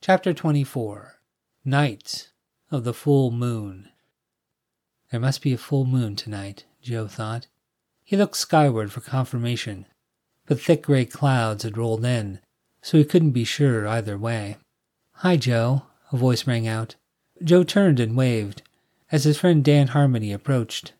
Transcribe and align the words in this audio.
Chapter 0.00 0.32
24 0.32 1.16
Night 1.64 2.30
of 2.70 2.84
the 2.84 2.94
Full 2.94 3.32
Moon. 3.32 3.88
There 5.10 5.18
must 5.18 5.42
be 5.42 5.52
a 5.52 5.58
full 5.58 5.84
moon 5.84 6.14
tonight, 6.14 6.64
Joe 6.80 7.08
thought. 7.08 7.48
He 8.04 8.16
looked 8.16 8.36
skyward 8.36 8.92
for 8.92 9.00
confirmation, 9.00 9.86
but 10.46 10.60
thick 10.60 10.84
gray 10.84 11.04
clouds 11.04 11.64
had 11.64 11.76
rolled 11.76 12.04
in, 12.04 12.38
so 12.80 12.96
he 12.96 13.04
couldn't 13.04 13.32
be 13.32 13.42
sure 13.42 13.88
either 13.88 14.16
way. 14.16 14.56
Hi, 15.14 15.36
Joe, 15.36 15.82
a 16.12 16.16
voice 16.16 16.46
rang 16.46 16.68
out. 16.68 16.94
Joe 17.42 17.64
turned 17.64 17.98
and 17.98 18.16
waved 18.16 18.62
as 19.10 19.24
his 19.24 19.36
friend 19.36 19.64
Dan 19.64 19.88
Harmony 19.88 20.32
approached. 20.32 20.92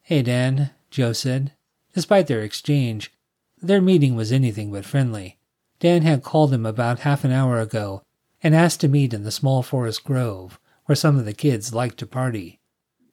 Hey, 0.00 0.22
Dan, 0.22 0.70
Joe 0.90 1.12
said. 1.12 1.52
Despite 1.92 2.26
their 2.26 2.42
exchange, 2.42 3.12
their 3.60 3.82
meeting 3.82 4.16
was 4.16 4.32
anything 4.32 4.72
but 4.72 4.86
friendly. 4.86 5.36
Dan 5.78 6.02
had 6.02 6.22
called 6.22 6.54
him 6.54 6.64
about 6.64 7.00
half 7.00 7.22
an 7.22 7.32
hour 7.32 7.60
ago 7.60 8.02
and 8.42 8.54
asked 8.54 8.80
to 8.80 8.88
meet 8.88 9.14
in 9.14 9.22
the 9.22 9.30
small 9.30 9.62
forest 9.62 10.04
grove 10.04 10.58
where 10.84 10.96
some 10.96 11.18
of 11.18 11.24
the 11.24 11.32
kids 11.32 11.74
liked 11.74 11.98
to 11.98 12.06
party. 12.06 12.60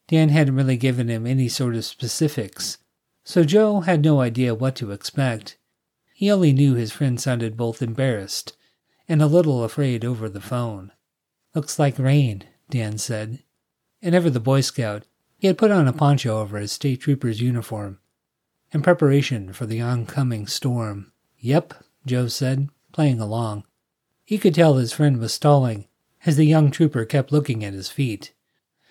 Dan 0.08 0.30
hadn't 0.30 0.56
really 0.56 0.78
given 0.78 1.08
him 1.08 1.26
any 1.26 1.48
sort 1.48 1.76
of 1.76 1.86
specifics, 1.86 2.78
so 3.24 3.44
Joe 3.44 3.82
had 3.82 4.04
no 4.04 4.22
idea 4.22 4.54
what 4.54 4.76
to 4.76 4.92
expect. 4.92 5.58
He 6.14 6.32
only 6.32 6.54
knew 6.54 6.76
his 6.76 6.92
friend 6.92 7.20
sounded 7.20 7.58
both 7.58 7.82
embarrassed 7.82 8.56
and 9.08 9.22
a 9.22 9.28
little 9.28 9.64
afraid 9.64 10.06
over 10.06 10.30
the 10.30 10.42
phone. 10.42 10.92
Looks 11.56 11.80
like 11.80 12.00
rain, 12.00 12.44
Dan 12.70 12.98
said. 12.98 13.40
And 14.02 14.14
ever 14.14 14.30
the 14.30 14.40
Boy 14.40 14.62
Scout, 14.62 15.04
he 15.38 15.48
had 15.48 15.58
put 15.58 15.72
on 15.72 15.88
a 15.88 15.94
poncho 15.94 16.40
over 16.40 16.58
his 16.58 16.72
state 16.72 17.02
trooper's 17.02 17.42
uniform 17.42 18.00
in 18.72 18.82
preparation 18.82 19.54
for 19.54 19.66
the 19.66 19.82
oncoming 19.82 20.48
storm. 20.48 21.12
Yep, 21.40 21.74
Joe 22.06 22.28
said, 22.28 22.70
playing 22.92 23.20
along. 23.20 23.66
He 24.24 24.38
could 24.38 24.56
tell 24.56 24.76
his 24.76 24.94
friend 24.94 25.20
was 25.20 25.34
stalling 25.34 25.88
as 26.26 26.38
the 26.38 26.46
young 26.46 26.72
trooper 26.72 27.06
kept 27.06 27.32
looking 27.32 27.64
at 27.64 27.74
his 27.74 27.90
feet. 27.90 28.34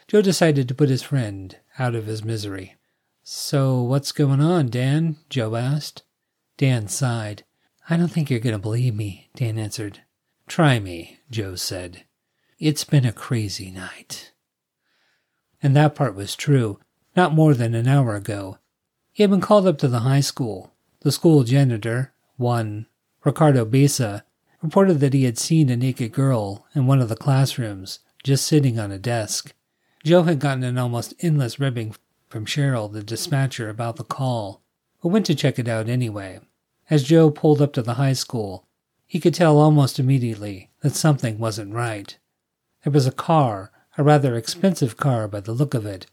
Joe 0.06 0.22
decided 0.22 0.68
to 0.68 0.74
put 0.74 0.90
his 0.90 1.02
friend 1.02 1.56
out 1.78 1.94
of 1.94 2.06
his 2.06 2.24
misery. 2.24 2.76
So, 3.22 3.82
what's 3.82 4.12
going 4.12 4.40
on, 4.40 4.68
Dan? 4.68 5.16
Joe 5.30 5.54
asked. 5.54 6.02
Dan 6.56 6.88
sighed. 6.88 7.44
I 7.88 7.96
don't 7.96 8.08
think 8.08 8.30
you're 8.30 8.40
going 8.40 8.54
to 8.54 8.58
believe 8.58 8.94
me, 8.94 9.30
Dan 9.34 9.58
answered. 9.58 10.00
Try 10.46 10.78
me, 10.78 11.20
Joe 11.30 11.54
said. 11.54 12.04
It's 12.58 12.84
been 12.84 13.06
a 13.06 13.12
crazy 13.12 13.70
night. 13.70 14.32
And 15.62 15.74
that 15.76 15.94
part 15.94 16.14
was 16.14 16.36
true. 16.36 16.78
Not 17.16 17.34
more 17.34 17.54
than 17.54 17.74
an 17.74 17.86
hour 17.86 18.16
ago, 18.16 18.58
he 19.12 19.22
had 19.22 19.30
been 19.30 19.40
called 19.40 19.66
up 19.66 19.78
to 19.78 19.88
the 19.88 20.00
high 20.00 20.20
school. 20.20 20.72
The 21.00 21.12
school 21.12 21.44
janitor, 21.44 22.12
one 22.36 22.86
Ricardo 23.24 23.64
Besa, 23.64 24.24
reported 24.62 25.00
that 25.00 25.12
he 25.12 25.24
had 25.24 25.38
seen 25.38 25.68
a 25.68 25.76
naked 25.76 26.12
girl 26.12 26.66
in 26.74 26.86
one 26.86 27.00
of 27.00 27.08
the 27.08 27.16
classrooms, 27.16 27.98
just 28.22 28.46
sitting 28.46 28.78
on 28.78 28.92
a 28.92 28.98
desk. 28.98 29.52
Joe 30.04 30.22
had 30.22 30.38
gotten 30.38 30.62
an 30.62 30.78
almost 30.78 31.14
endless 31.20 31.58
ribbing 31.58 31.94
from 32.28 32.46
Cheryl, 32.46 32.90
the 32.90 33.02
dispatcher, 33.02 33.68
about 33.68 33.96
the 33.96 34.04
call, 34.04 34.62
but 35.02 35.08
went 35.08 35.26
to 35.26 35.34
check 35.34 35.58
it 35.58 35.68
out 35.68 35.88
anyway. 35.88 36.40
As 36.88 37.02
Joe 37.02 37.30
pulled 37.30 37.60
up 37.60 37.72
to 37.74 37.82
the 37.82 37.94
high 37.94 38.12
school, 38.12 38.66
he 39.06 39.20
could 39.20 39.34
tell 39.34 39.58
almost 39.58 39.98
immediately 39.98 40.70
that 40.80 40.94
something 40.94 41.38
wasn't 41.38 41.74
right. 41.74 42.16
There 42.84 42.92
was 42.92 43.06
a 43.06 43.12
car, 43.12 43.70
a 43.98 44.02
rather 44.02 44.36
expensive 44.36 44.96
car 44.96 45.28
by 45.28 45.40
the 45.40 45.52
look 45.52 45.74
of 45.74 45.84
it, 45.84 46.06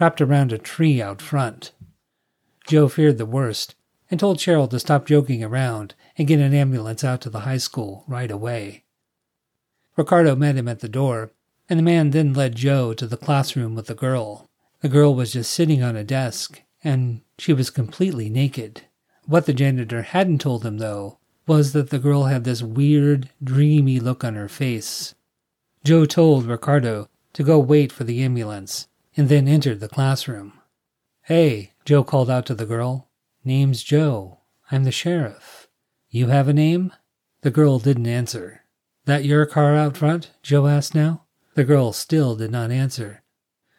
wrapped 0.00 0.20
around 0.20 0.52
a 0.52 0.58
tree 0.58 1.00
out 1.00 1.22
front. 1.22 1.72
Joe 2.66 2.88
feared 2.88 3.18
the 3.18 3.26
worst 3.26 3.74
and 4.10 4.18
told 4.18 4.38
Cheryl 4.38 4.68
to 4.70 4.80
stop 4.80 5.06
joking 5.06 5.44
around 5.44 5.94
and 6.20 6.28
get 6.28 6.38
an 6.38 6.52
ambulance 6.52 7.02
out 7.02 7.22
to 7.22 7.30
the 7.30 7.40
high 7.40 7.56
school 7.56 8.04
right 8.06 8.30
away. 8.30 8.84
Ricardo 9.96 10.36
met 10.36 10.54
him 10.54 10.68
at 10.68 10.80
the 10.80 10.88
door, 10.88 11.30
and 11.66 11.78
the 11.78 11.82
man 11.82 12.10
then 12.10 12.34
led 12.34 12.56
Joe 12.56 12.92
to 12.92 13.06
the 13.06 13.16
classroom 13.16 13.74
with 13.74 13.86
the 13.86 13.94
girl. 13.94 14.46
The 14.82 14.90
girl 14.90 15.14
was 15.14 15.32
just 15.32 15.50
sitting 15.50 15.82
on 15.82 15.96
a 15.96 16.04
desk, 16.04 16.60
and 16.84 17.22
she 17.38 17.54
was 17.54 17.70
completely 17.70 18.28
naked. 18.28 18.82
What 19.24 19.46
the 19.46 19.54
janitor 19.54 20.02
hadn't 20.02 20.42
told 20.42 20.62
him, 20.62 20.76
though, 20.76 21.16
was 21.46 21.72
that 21.72 21.88
the 21.88 21.98
girl 21.98 22.24
had 22.24 22.44
this 22.44 22.62
weird, 22.62 23.30
dreamy 23.42 23.98
look 23.98 24.22
on 24.22 24.34
her 24.34 24.46
face. 24.46 25.14
Joe 25.84 26.04
told 26.04 26.44
Ricardo 26.44 27.08
to 27.32 27.42
go 27.42 27.58
wait 27.58 27.92
for 27.92 28.04
the 28.04 28.22
ambulance 28.22 28.88
and 29.16 29.30
then 29.30 29.48
entered 29.48 29.80
the 29.80 29.88
classroom. 29.88 30.52
Hey, 31.22 31.72
Joe 31.86 32.04
called 32.04 32.28
out 32.28 32.44
to 32.44 32.54
the 32.54 32.66
girl. 32.66 33.08
Name's 33.42 33.82
Joe. 33.82 34.40
I'm 34.70 34.84
the 34.84 34.92
sheriff. 34.92 35.59
You 36.12 36.26
have 36.26 36.48
a 36.48 36.52
name? 36.52 36.92
The 37.42 37.52
girl 37.52 37.78
didn't 37.78 38.08
answer. 38.08 38.62
That 39.04 39.24
your 39.24 39.46
car 39.46 39.76
out 39.76 39.96
front? 39.96 40.32
Joe 40.42 40.66
asked 40.66 40.92
now. 40.92 41.22
The 41.54 41.62
girl 41.62 41.92
still 41.92 42.34
did 42.34 42.50
not 42.50 42.72
answer. 42.72 43.22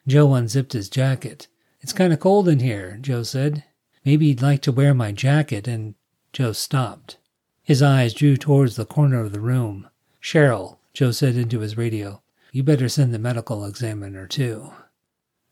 Joe 0.06 0.32
unzipped 0.32 0.72
his 0.72 0.88
jacket. 0.88 1.48
It's 1.82 1.92
kind 1.92 2.10
of 2.10 2.20
cold 2.20 2.48
in 2.48 2.60
here, 2.60 2.96
Joe 3.02 3.22
said. 3.22 3.64
Maybe 4.02 4.26
you'd 4.26 4.40
like 4.40 4.62
to 4.62 4.72
wear 4.72 4.94
my 4.94 5.12
jacket, 5.12 5.68
and 5.68 5.94
Joe 6.32 6.52
stopped. 6.52 7.18
His 7.62 7.82
eyes 7.82 8.14
drew 8.14 8.38
towards 8.38 8.76
the 8.76 8.86
corner 8.86 9.20
of 9.20 9.32
the 9.32 9.40
room. 9.40 9.90
Cheryl, 10.22 10.78
Joe 10.94 11.10
said 11.10 11.36
into 11.36 11.60
his 11.60 11.76
radio, 11.76 12.22
you 12.50 12.62
better 12.62 12.88
send 12.88 13.12
the 13.12 13.18
medical 13.18 13.66
examiner 13.66 14.26
too. 14.26 14.72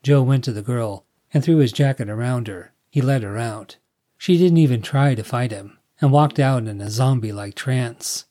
Joe 0.03 0.23
went 0.23 0.45
to 0.45 0.53
the 0.53 0.63
girl 0.63 1.05
and 1.35 1.45
threw 1.45 1.59
his 1.59 1.73
jacket 1.73 2.09
around 2.09 2.49
her. 2.49 2.73
He 2.89 3.03
led 3.03 3.23
her 3.23 3.37
out. 3.37 3.77
She 4.17 4.39
didn't 4.39 4.59
even 4.59 4.81
try 4.81 5.15
to 5.15 5.23
fight 5.23 5.51
him 5.51 5.77
and 6.00 6.12
walked 6.12 6.38
out 6.38 6.66
in 6.66 6.81
a 6.81 6.91
zombie 6.91 7.33
like 7.33 7.55
trance. 7.55 8.25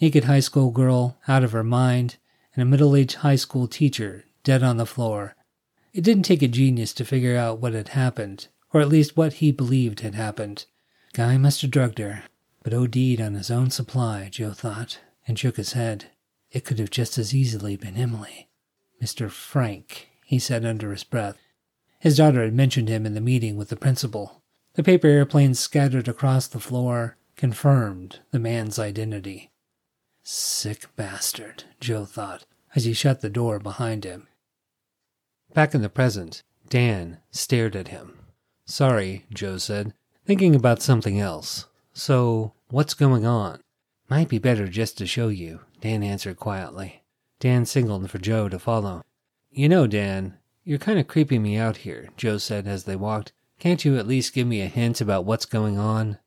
Naked 0.00 0.24
high 0.24 0.40
school 0.40 0.70
girl 0.70 1.18
out 1.26 1.44
of 1.44 1.52
her 1.52 1.64
mind 1.64 2.16
and 2.54 2.62
a 2.62 2.66
middle 2.66 2.94
aged 2.94 3.16
high 3.16 3.36
school 3.36 3.66
teacher 3.66 4.24
dead 4.42 4.62
on 4.62 4.76
the 4.76 4.86
floor. 4.86 5.34
It 5.92 6.04
didn't 6.04 6.24
take 6.24 6.42
a 6.42 6.48
genius 6.48 6.92
to 6.94 7.04
figure 7.04 7.36
out 7.36 7.60
what 7.60 7.72
had 7.72 7.88
happened, 7.88 8.48
or 8.72 8.80
at 8.80 8.88
least 8.88 9.16
what 9.16 9.34
he 9.34 9.52
believed 9.52 10.00
had 10.00 10.14
happened. 10.14 10.66
Guy 11.12 11.36
must 11.38 11.62
have 11.62 11.70
drugged 11.70 11.98
her, 11.98 12.24
but 12.62 12.74
OD'd 12.74 13.20
on 13.20 13.34
his 13.34 13.50
own 13.50 13.70
supply, 13.70 14.28
Joe 14.30 14.52
thought, 14.52 14.98
and 15.26 15.38
shook 15.38 15.56
his 15.56 15.72
head. 15.72 16.06
It 16.50 16.64
could 16.64 16.78
have 16.78 16.90
just 16.90 17.18
as 17.18 17.34
easily 17.34 17.76
been 17.76 17.96
Emily. 17.96 18.48
Mr. 19.02 19.30
Frank, 19.30 20.08
he 20.24 20.38
said 20.38 20.64
under 20.64 20.90
his 20.90 21.04
breath. 21.04 21.38
His 21.98 22.16
daughter 22.16 22.42
had 22.42 22.54
mentioned 22.54 22.88
him 22.88 23.06
in 23.06 23.14
the 23.14 23.20
meeting 23.20 23.56
with 23.56 23.68
the 23.68 23.76
principal. 23.76 24.42
The 24.74 24.82
paper 24.82 25.06
airplanes 25.06 25.60
scattered 25.60 26.08
across 26.08 26.48
the 26.48 26.60
floor 26.60 27.16
confirmed 27.36 28.20
the 28.32 28.38
man's 28.40 28.78
identity. 28.78 29.50
Sick 30.22 30.86
bastard, 30.96 31.64
Joe 31.80 32.04
thought, 32.04 32.44
as 32.74 32.84
he 32.84 32.92
shut 32.92 33.20
the 33.20 33.30
door 33.30 33.58
behind 33.58 34.04
him. 34.04 34.26
Back 35.52 35.74
in 35.74 35.82
the 35.82 35.88
present, 35.88 36.42
Dan 36.68 37.18
stared 37.30 37.76
at 37.76 37.88
him. 37.88 38.18
Sorry, 38.66 39.26
Joe 39.32 39.58
said, 39.58 39.94
thinking 40.24 40.54
about 40.56 40.82
something 40.82 41.20
else. 41.20 41.66
So, 41.92 42.54
what's 42.70 42.94
going 42.94 43.24
on? 43.24 43.60
Might 44.08 44.28
be 44.28 44.38
better 44.38 44.66
just 44.66 44.98
to 44.98 45.06
show 45.06 45.28
you, 45.28 45.60
Dan 45.80 46.02
answered 46.02 46.38
quietly. 46.38 47.02
Dan 47.38 47.64
signaled 47.64 48.10
for 48.10 48.18
Joe 48.18 48.48
to 48.48 48.58
follow. 48.58 49.02
You 49.50 49.68
know, 49.68 49.86
Dan, 49.86 50.38
you're 50.64 50.78
kind 50.78 50.98
of 50.98 51.06
creeping 51.06 51.42
me 51.42 51.56
out 51.56 51.78
here, 51.78 52.08
Joe 52.16 52.38
said 52.38 52.66
as 52.66 52.84
they 52.84 52.96
walked. 52.96 53.32
Can't 53.58 53.84
you 53.84 53.96
at 53.96 54.06
least 54.06 54.34
give 54.34 54.46
me 54.46 54.60
a 54.60 54.66
hint 54.66 55.00
about 55.00 55.24
what's 55.24 55.46
going 55.46 55.78
on? 55.78 56.18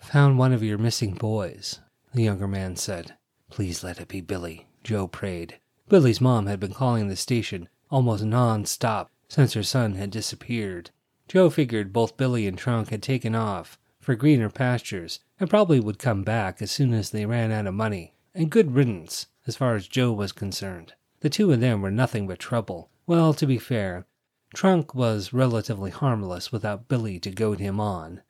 Found 0.00 0.38
one 0.38 0.52
of 0.52 0.62
your 0.62 0.78
missing 0.78 1.14
boys, 1.14 1.80
the 2.12 2.22
younger 2.22 2.48
man 2.48 2.76
said. 2.76 3.14
Please 3.50 3.84
let 3.84 4.00
it 4.00 4.08
be 4.08 4.20
Billy, 4.20 4.66
Joe 4.82 5.06
prayed. 5.06 5.58
Billy's 5.88 6.20
mom 6.20 6.46
had 6.46 6.60
been 6.60 6.74
calling 6.74 7.08
the 7.08 7.16
station 7.16 7.68
almost 7.90 8.24
non-stop 8.24 9.10
since 9.28 9.52
her 9.52 9.62
son 9.62 9.94
had 9.94 10.10
disappeared. 10.10 10.90
Joe 11.28 11.50
figured 11.50 11.92
both 11.92 12.16
Billy 12.16 12.46
and 12.46 12.58
Trunk 12.58 12.90
had 12.90 13.02
taken 13.02 13.34
off 13.34 13.78
for 14.00 14.14
greener 14.14 14.50
pastures 14.50 15.20
and 15.38 15.48
probably 15.48 15.80
would 15.80 15.98
come 15.98 16.22
back 16.22 16.60
as 16.60 16.70
soon 16.70 16.92
as 16.92 17.10
they 17.10 17.24
ran 17.24 17.52
out 17.52 17.66
of 17.66 17.74
money. 17.74 18.14
And 18.34 18.50
good 18.50 18.74
riddance, 18.74 19.26
as 19.46 19.56
far 19.56 19.76
as 19.76 19.86
Joe 19.86 20.12
was 20.12 20.32
concerned. 20.32 20.94
The 21.20 21.30
two 21.30 21.52
of 21.52 21.60
them 21.60 21.82
were 21.82 21.90
nothing 21.90 22.26
but 22.26 22.38
trouble. 22.38 22.90
Well, 23.06 23.32
to 23.34 23.46
be 23.46 23.58
fair, 23.58 24.06
Trunk 24.54 24.94
was 24.94 25.32
relatively 25.32 25.90
harmless 25.90 26.52
without 26.52 26.88
Billy 26.88 27.18
to 27.20 27.30
goad 27.30 27.58
him 27.58 27.80
on. 27.80 28.22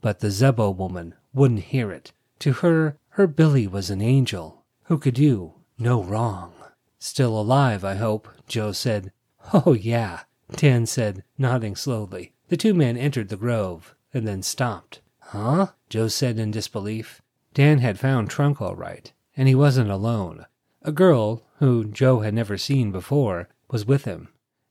But 0.00 0.20
the 0.20 0.28
Zebo 0.28 0.74
woman 0.74 1.14
wouldn't 1.32 1.64
hear 1.64 1.92
it. 1.92 2.12
To 2.40 2.52
her, 2.54 2.98
her 3.10 3.26
Billy 3.26 3.66
was 3.66 3.90
an 3.90 4.00
angel 4.00 4.64
who 4.84 4.98
could 4.98 5.14
do 5.14 5.54
no 5.78 6.02
wrong. 6.02 6.52
Still 6.98 7.38
alive, 7.38 7.84
I 7.84 7.94
hope, 7.94 8.28
Joe 8.48 8.72
said. 8.72 9.12
Oh, 9.52 9.72
yeah, 9.72 10.20
Dan 10.56 10.86
said, 10.86 11.24
nodding 11.36 11.76
slowly. 11.76 12.32
The 12.48 12.56
two 12.56 12.74
men 12.74 12.96
entered 12.96 13.28
the 13.28 13.36
grove 13.36 13.94
and 14.12 14.26
then 14.26 14.42
stopped. 14.42 15.00
Huh? 15.20 15.68
Joe 15.88 16.08
said 16.08 16.38
in 16.38 16.50
disbelief. 16.50 17.22
Dan 17.54 17.78
had 17.78 17.98
found 17.98 18.30
Trunk 18.30 18.60
all 18.60 18.76
right, 18.76 19.12
and 19.36 19.46
he 19.48 19.54
wasn't 19.54 19.90
alone. 19.90 20.46
A 20.82 20.92
girl, 20.92 21.42
who 21.58 21.84
Joe 21.84 22.20
had 22.20 22.34
never 22.34 22.56
seen 22.56 22.90
before, 22.90 23.48
was 23.70 23.86
with 23.86 24.04
him, 24.04 24.28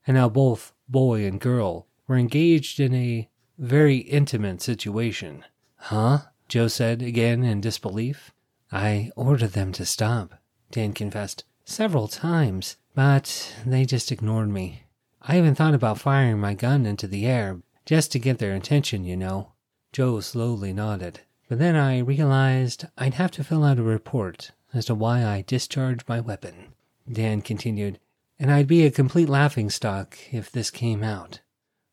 and 0.07 0.15
now 0.15 0.29
both 0.29 0.73
boy 0.87 1.25
and 1.25 1.39
girl 1.39 1.85
were 2.07 2.17
engaged 2.17 2.79
in 2.79 2.95
a 2.95 3.29
very 3.57 3.97
intimate 3.97 4.61
situation. 4.61 5.43
Huh? 5.75 6.19
Joe 6.47 6.69
said 6.69 7.01
again 7.01 7.43
in 7.43 7.59
disbelief. 7.59 8.31
I 8.71 9.11
ordered 9.15 9.51
them 9.51 9.73
to 9.73 9.85
stop, 9.85 10.33
Dan 10.71 10.93
confessed. 10.93 11.43
Several 11.65 12.07
times, 12.07 12.77
but 12.95 13.53
they 13.65 13.83
just 13.83 14.11
ignored 14.11 14.49
me. 14.49 14.83
I 15.21 15.37
even 15.37 15.55
thought 15.55 15.73
about 15.73 15.99
firing 15.99 16.39
my 16.39 16.53
gun 16.53 16.85
into 16.85 17.07
the 17.07 17.25
air 17.25 17.61
just 17.85 18.11
to 18.13 18.19
get 18.19 18.37
their 18.37 18.55
attention, 18.55 19.03
you 19.03 19.17
know. 19.17 19.51
Joe 19.91 20.21
slowly 20.21 20.71
nodded. 20.71 21.21
But 21.49 21.59
then 21.59 21.75
I 21.75 21.99
realized 21.99 22.85
I'd 22.97 23.15
have 23.15 23.31
to 23.31 23.43
fill 23.43 23.63
out 23.63 23.79
a 23.79 23.83
report 23.83 24.51
as 24.73 24.85
to 24.85 24.95
why 24.95 25.25
I 25.25 25.43
discharged 25.45 26.07
my 26.07 26.19
weapon. 26.19 26.73
Dan 27.11 27.41
continued, 27.41 27.99
and 28.39 28.51
I'd 28.51 28.67
be 28.67 28.85
a 28.85 28.91
complete 28.91 29.29
laughingstock 29.29 30.17
if 30.31 30.51
this 30.51 30.69
came 30.69 31.03
out. 31.03 31.41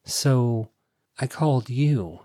So 0.05 0.70
I 1.19 1.26
called 1.26 1.70
you. 1.70 2.20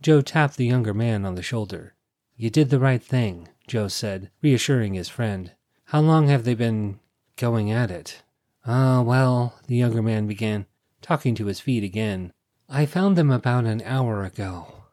Joe 0.00 0.22
tapped 0.22 0.56
the 0.56 0.66
younger 0.66 0.94
man 0.94 1.24
on 1.24 1.34
the 1.34 1.42
shoulder. 1.42 1.94
You 2.36 2.48
did 2.48 2.70
the 2.70 2.78
right 2.78 3.02
thing, 3.02 3.48
Joe 3.66 3.88
said, 3.88 4.30
reassuring 4.42 4.94
his 4.94 5.08
friend. 5.08 5.52
How 5.84 6.00
long 6.00 6.28
have 6.28 6.44
they 6.44 6.54
been 6.54 7.00
going 7.36 7.70
at 7.70 7.90
it? 7.90 8.22
Ah, 8.64 9.02
well, 9.02 9.58
the 9.66 9.76
younger 9.76 10.02
man 10.02 10.26
began, 10.26 10.66
talking 11.02 11.34
to 11.34 11.46
his 11.46 11.60
feet 11.60 11.84
again. 11.84 12.32
I 12.68 12.86
found 12.86 13.16
them 13.16 13.30
about 13.30 13.64
an 13.64 13.82
hour 13.84 14.24
ago. 14.24 14.84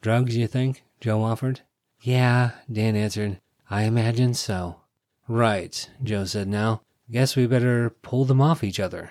Drugs, 0.00 0.36
you 0.36 0.46
think? 0.46 0.82
Joe 1.00 1.22
offered. 1.22 1.60
Yeah, 2.00 2.50
Dan 2.70 2.96
answered. 2.96 3.40
I 3.70 3.84
imagine 3.84 4.34
so. 4.34 4.80
Right, 5.28 5.88
Joe 6.02 6.24
said 6.24 6.48
now. 6.48 6.82
Guess 7.12 7.36
we 7.36 7.46
better 7.46 7.90
pull 7.90 8.24
them 8.24 8.40
off 8.40 8.64
each 8.64 8.80
other. 8.80 9.10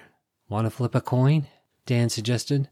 Want 0.49 0.65
to 0.65 0.71
flip 0.71 0.95
a 0.95 1.01
coin? 1.01 1.45
Dan 1.85 2.09
suggested. 2.09 2.67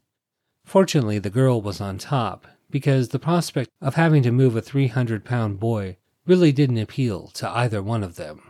Fortunately, 0.65 1.19
the 1.19 1.29
girl 1.29 1.61
was 1.61 1.79
on 1.79 1.99
top, 1.99 2.47
because 2.71 3.09
the 3.09 3.19
prospect 3.19 3.69
of 3.79 3.93
having 3.93 4.23
to 4.23 4.31
move 4.31 4.55
a 4.55 4.61
300 4.61 5.23
pound 5.23 5.59
boy 5.59 5.97
really 6.25 6.51
didn't 6.51 6.79
appeal 6.79 7.27
to 7.35 7.47
either 7.51 7.83
one 7.83 8.03
of 8.03 8.15
them. 8.15 8.41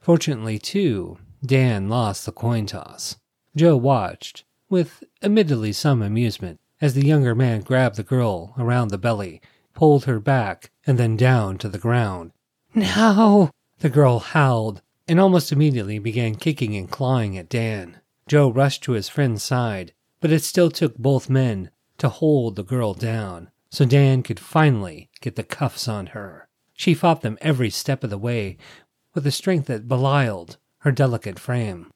Fortunately, 0.00 0.58
too, 0.58 1.18
Dan 1.44 1.90
lost 1.90 2.24
the 2.24 2.32
coin 2.32 2.64
toss. 2.64 3.16
Joe 3.54 3.76
watched, 3.76 4.44
with 4.70 5.04
admittedly 5.22 5.74
some 5.74 6.00
amusement, 6.00 6.58
as 6.80 6.94
the 6.94 7.06
younger 7.06 7.34
man 7.34 7.60
grabbed 7.60 7.96
the 7.96 8.02
girl 8.02 8.54
around 8.56 8.88
the 8.88 8.96
belly, 8.96 9.42
pulled 9.74 10.06
her 10.06 10.20
back, 10.20 10.70
and 10.86 10.98
then 10.98 11.18
down 11.18 11.58
to 11.58 11.68
the 11.68 11.78
ground. 11.78 12.32
No! 12.74 13.50
The 13.80 13.90
girl 13.90 14.20
howled, 14.20 14.80
and 15.12 15.20
almost 15.20 15.52
immediately 15.52 15.98
began 15.98 16.34
kicking 16.34 16.74
and 16.74 16.90
clawing 16.90 17.36
at 17.36 17.50
Dan. 17.50 18.00
Joe 18.26 18.50
rushed 18.50 18.82
to 18.84 18.92
his 18.92 19.10
friend's 19.10 19.42
side, 19.42 19.92
but 20.20 20.32
it 20.32 20.42
still 20.42 20.70
took 20.70 20.96
both 20.96 21.28
men 21.28 21.68
to 21.98 22.08
hold 22.08 22.56
the 22.56 22.64
girl 22.64 22.94
down 22.94 23.50
so 23.70 23.84
Dan 23.84 24.22
could 24.22 24.40
finally 24.40 25.10
get 25.20 25.36
the 25.36 25.42
cuffs 25.42 25.86
on 25.86 26.06
her. 26.06 26.48
She 26.72 26.94
fought 26.94 27.20
them 27.20 27.36
every 27.42 27.68
step 27.68 28.02
of 28.02 28.08
the 28.08 28.16
way 28.16 28.56
with 29.12 29.26
a 29.26 29.30
strength 29.30 29.66
that 29.66 29.86
belied 29.86 30.56
her 30.78 30.90
delicate 30.90 31.38
frame. 31.38 31.90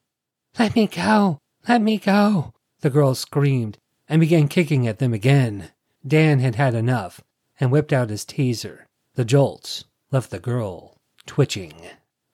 Let 0.59 0.75
me 0.75 0.85
go! 0.85 1.39
Let 1.67 1.81
me 1.81 1.97
go! 1.97 2.53
The 2.81 2.91
girl 2.91 3.15
screamed 3.15 3.79
and 4.07 4.19
began 4.19 4.47
kicking 4.47 4.85
at 4.85 4.99
them 4.99 5.15
again. 5.15 5.71
Dan 6.05 6.37
had 6.37 6.53
had 6.53 6.75
enough 6.75 7.21
and 7.59 7.71
whipped 7.71 7.91
out 7.91 8.11
his 8.11 8.25
taser. 8.25 8.81
The 9.15 9.25
jolts 9.25 9.85
left 10.11 10.29
the 10.29 10.37
girl 10.39 10.99
twitching. 11.25 11.73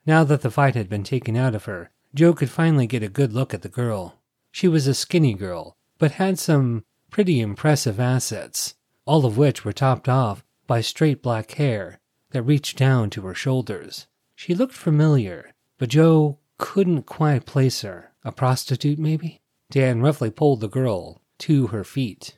Now 0.06 0.24
that 0.24 0.42
the 0.42 0.52
fight 0.52 0.76
had 0.76 0.90
been 0.90 1.04
taken 1.04 1.38
out 1.38 1.56
of 1.56 1.66
her, 1.66 1.92
Joe 2.14 2.34
could 2.34 2.50
finally 2.50 2.88
get 2.88 3.04
a 3.04 3.10
good 3.10 3.34
look 3.34 3.54
at 3.54 3.62
the 3.62 3.70
girl. 3.70 4.20
She 4.52 4.68
was 4.68 4.88
a 4.88 4.94
skinny 4.94 5.34
girl 5.34 5.78
but 6.04 6.12
had 6.12 6.38
some 6.38 6.84
pretty 7.10 7.40
impressive 7.40 7.98
assets, 7.98 8.76
all 9.06 9.26
of 9.26 9.38
which 9.38 9.64
were 9.64 9.72
topped 9.72 10.10
off 10.10 10.44
by 10.68 10.82
straight 10.82 11.22
black 11.22 11.52
hair 11.52 12.00
that 12.32 12.44
reached 12.44 12.78
down 12.78 13.10
to 13.12 13.22
her 13.22 13.34
shoulders. 13.34 14.08
She 14.36 14.54
looked 14.54 14.74
familiar, 14.74 15.54
but 15.78 15.88
Joe 15.90 16.40
couldn't 16.58 17.04
quite 17.04 17.46
place 17.46 17.84
her. 17.84 18.12
A 18.26 18.34
prostitute, 18.34 19.00
maybe? 19.00 19.42
Dan 19.72 20.02
roughly 20.02 20.30
pulled 20.30 20.60
the 20.60 20.68
girl 20.68 21.22
to 21.40 21.68
her 21.68 21.86
feet. 21.86 22.38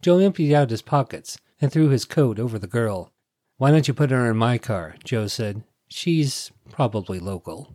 Joe 0.00 0.18
emptied 0.18 0.54
out 0.54 0.70
his 0.70 0.80
pockets 0.80 1.38
and 1.60 1.70
threw 1.70 1.88
his 1.88 2.04
coat 2.04 2.38
over 2.38 2.58
the 2.58 2.66
girl. 2.66 3.12
Why 3.58 3.70
don't 3.70 3.86
you 3.86 3.92
put 3.92 4.10
her 4.10 4.30
in 4.30 4.36
my 4.38 4.56
car? 4.56 4.96
Joe 5.04 5.26
said. 5.26 5.62
She's 5.88 6.50
probably 6.70 7.18
local. 7.18 7.74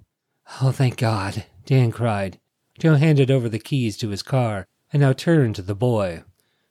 Oh, 0.62 0.72
thank 0.72 0.98
God, 0.98 1.46
Dan 1.66 1.92
cried. 1.92 2.40
Joe 2.78 2.96
handed 2.96 3.30
over 3.30 3.50
the 3.50 3.60
keys 3.60 3.98
to 3.98 4.10
his 4.10 4.24
car 4.24 4.68
and 4.92 5.02
now 5.02 5.14
turned 5.14 5.56
to 5.56 5.62
the 5.62 5.76
boy. 5.76 6.24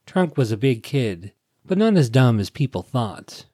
Trunk 0.06 0.36
was 0.36 0.50
a 0.50 0.56
big 0.56 0.82
kid, 0.82 1.32
but 1.64 1.78
not 1.78 1.96
as 1.96 2.10
dumb 2.10 2.40
as 2.40 2.50
people 2.50 2.82
thought. 2.82 3.44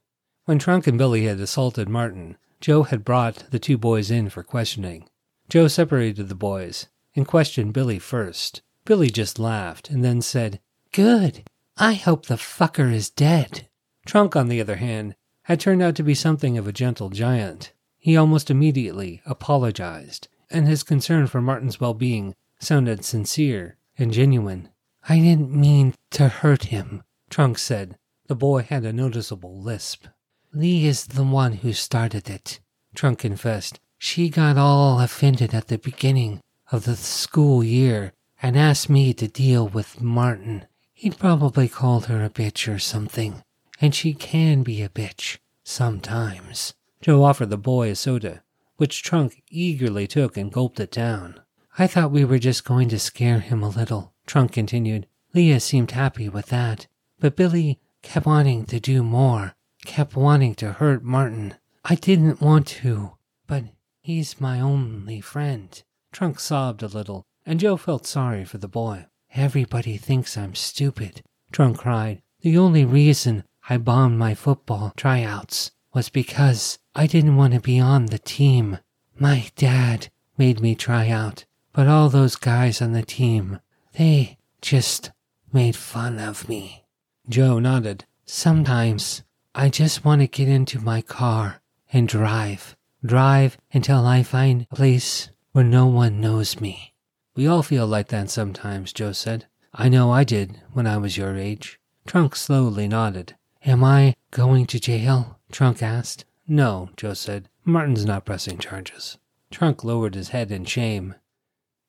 When 0.44 0.58
Trunk 0.58 0.87
and 0.87 0.96
Billy 0.96 1.25
had 1.25 1.40
assaulted 1.40 1.88
Martin, 1.88 2.37
Joe 2.61 2.84
had 2.84 3.05
brought 3.05 3.50
the 3.50 3.58
two 3.58 3.76
boys 3.76 4.11
in 4.11 4.31
for 4.31 4.43
questioning. 4.43 5.08
Joe 5.49 5.69
separated 5.69 6.28
the 6.28 6.34
boys 6.34 6.87
and 7.14 7.26
questioned 7.26 7.72
Billy 7.72 7.99
first. 7.99 8.62
Billy 8.84 9.10
just 9.10 9.38
laughed 9.38 9.90
and 9.90 10.05
then 10.05 10.22
said, 10.22 10.60
Good. 10.93 11.44
I 11.76 11.94
hope 11.94 12.26
the 12.26 12.37
fucker 12.37 12.93
is 12.93 13.10
dead. 13.10 13.69
Trunk, 14.06 14.37
on 14.37 14.49
the 14.49 14.60
other 14.60 14.76
hand, 14.76 15.17
had 15.43 15.60
turned 15.60 15.82
out 15.82 15.96
to 15.96 16.02
be 16.02 16.14
something 16.14 16.56
of 16.56 16.69
a 16.69 16.72
gentle 16.72 17.10
giant. 17.10 17.72
He 18.05 18.19
almost 18.19 18.51
immediately 18.51 19.23
apologized, 19.25 20.29
and 20.51 20.69
his 20.69 20.83
concern 20.83 21.27
for 21.27 21.41
Martin's 21.41 21.81
well 21.81 21.95
being 21.95 22.35
sounded 22.59 23.03
sincere 23.03 23.79
and 23.97 24.12
genuine. 24.12 24.69
I 25.09 25.21
didn't 25.21 25.51
mean 25.51 25.95
to 26.11 26.29
hurt 26.29 26.65
him, 26.65 27.03
Trunk 27.31 27.56
said. 27.56 27.97
The 28.27 28.35
boy 28.35 28.61
had 28.61 28.85
a 28.85 28.93
noticeable 28.93 29.59
lisp. 29.59 30.06
Lee 30.53 30.85
is 30.85 31.06
the 31.06 31.25
one 31.25 31.55
who 31.55 31.73
started 31.73 32.29
it, 32.29 32.61
Trunk 32.95 33.21
confessed. 33.21 33.81
She 33.97 34.29
got 34.29 34.59
all 34.59 35.01
offended 35.01 35.55
at 35.55 35.69
the 35.69 35.79
beginning 35.79 36.43
of 36.71 36.85
the 36.85 36.97
school 36.97 37.65
year 37.65 38.12
and 38.43 38.55
asked 38.55 38.91
me 38.91 39.15
to 39.15 39.29
deal 39.29 39.67
with 39.67 40.03
Martin. 40.03 40.67
He'd 40.93 41.17
probably 41.17 41.69
called 41.69 42.05
her 42.05 42.23
a 42.23 42.29
bitch 42.29 42.71
or 42.71 42.79
something, 42.79 43.43
and 43.81 43.95
she 43.95 44.12
can 44.12 44.62
be 44.62 44.83
a 44.83 44.91
bitch 44.91 45.39
sometimes. 45.62 46.75
Joe 47.05 47.23
offered 47.23 47.51
the 47.51 47.59
boy 47.59 47.91
a 47.91 47.97
soda, 47.97 48.43
which 48.79 49.03
Trunk 49.03 49.43
eagerly 49.51 50.06
took 50.06 50.39
and 50.39 50.51
gulped 50.51 50.81
it 50.81 50.91
down. 50.91 51.39
I 51.79 51.87
thought 51.87 52.11
we 52.11 52.25
were 52.25 52.39
just 52.39 52.65
going 52.65 52.89
to 52.89 52.99
scare 52.99 53.41
him 53.41 53.62
a 53.62 53.69
little, 53.69 54.15
Trunk 54.25 54.53
continued. 54.53 55.06
Leah 55.35 55.61
seemed 55.61 55.91
happy 55.91 56.31
with 56.31 56.47
that, 56.47 56.87
but 57.21 57.37
Billy 57.37 57.79
kept 58.01 58.25
wanting 58.25 58.65
to 58.65 58.81
do 58.81 59.03
more, 59.03 59.55
kept 59.85 60.17
wanting 60.17 60.55
to 60.55 60.73
hurt 60.73 61.05
Martin. 61.05 61.56
I 61.85 61.97
didn't 61.97 62.41
want 62.41 62.69
to, 62.69 63.19
but 63.47 63.65
he's 64.01 64.41
my 64.41 64.59
only 64.59 65.21
friend. 65.21 65.82
Trunk 66.11 66.41
sobbed 66.41 66.82
a 66.82 66.87
little, 66.87 67.27
and 67.44 67.61
Joe 67.61 67.77
felt 67.77 68.06
sorry 68.06 68.46
for 68.46 68.56
the 68.56 68.67
boy. 68.67 69.05
Everybody 69.34 69.99
thinks 69.99 70.39
I'm 70.39 70.55
stupid, 70.55 71.23
Trunk 71.53 71.81
cried. 71.81 72.23
The 72.41 72.56
only 72.56 72.87
reason 72.87 73.44
I 73.69 73.77
bombed 73.77 74.19
my 74.19 74.34
football 74.34 74.94
tryouts 74.96 75.70
was 75.94 76.08
because 76.08 76.79
I 76.94 77.06
didn't 77.06 77.36
want 77.36 77.55
to 77.55 77.60
be 77.60 77.79
on 77.79 78.06
the 78.06 78.19
team. 78.19 78.79
My 79.19 79.46
dad 79.56 80.08
made 80.36 80.60
me 80.60 80.74
try 80.74 81.08
out. 81.08 81.44
But 81.72 81.89
all 81.89 82.08
those 82.08 82.36
guys 82.36 82.82
on 82.82 82.93
the 82.93 83.03
team, 83.03 83.60
they 83.96 84.39
just 84.60 85.10
made 85.53 85.77
fun 85.77 86.19
of 86.19 86.48
me. 86.48 86.84
Joe 87.29 87.58
nodded. 87.58 88.05
Sometimes 88.27 89.22
I 89.55 89.69
just 89.69 90.05
want 90.05 90.20
to 90.20 90.27
get 90.27 90.48
into 90.48 90.81
my 90.81 91.01
car 91.01 91.60
and 91.93 92.08
drive. 92.08 92.77
Drive 93.05 93.58
until 93.72 94.06
I 94.06 94.22
find 94.22 94.67
a 94.70 94.74
place 94.74 95.31
where 95.53 95.65
no 95.65 95.86
one 95.86 96.20
knows 96.20 96.60
me. 96.60 96.94
We 97.36 97.46
all 97.46 97.63
feel 97.63 97.86
like 97.86 98.08
that 98.08 98.31
sometimes, 98.31 98.93
Joe 98.93 99.13
said. 99.13 99.46
I 99.72 99.89
know 99.89 100.10
I 100.10 100.24
did 100.24 100.60
when 100.72 100.86
I 100.86 100.96
was 100.98 101.17
your 101.17 101.36
age. 101.36 101.81
Trunk 102.06 102.36
slowly 102.36 102.86
nodded. 102.86 103.34
Am 103.65 103.82
I 103.82 104.15
going 104.31 104.67
to 104.67 104.79
jail? 104.79 105.39
Trunk 105.55 105.84
asked. 105.84 106.25
No, 106.49 106.91
Joe 106.96 107.15
said. 107.15 107.49
Martin's 107.65 108.05
not 108.05 108.25
pressing 108.25 108.58
charges. 108.58 109.19
Trunk 109.53 109.84
lowered 109.84 110.17
his 110.17 110.31
head 110.31 110.51
in 110.51 110.65
shame. 110.65 111.15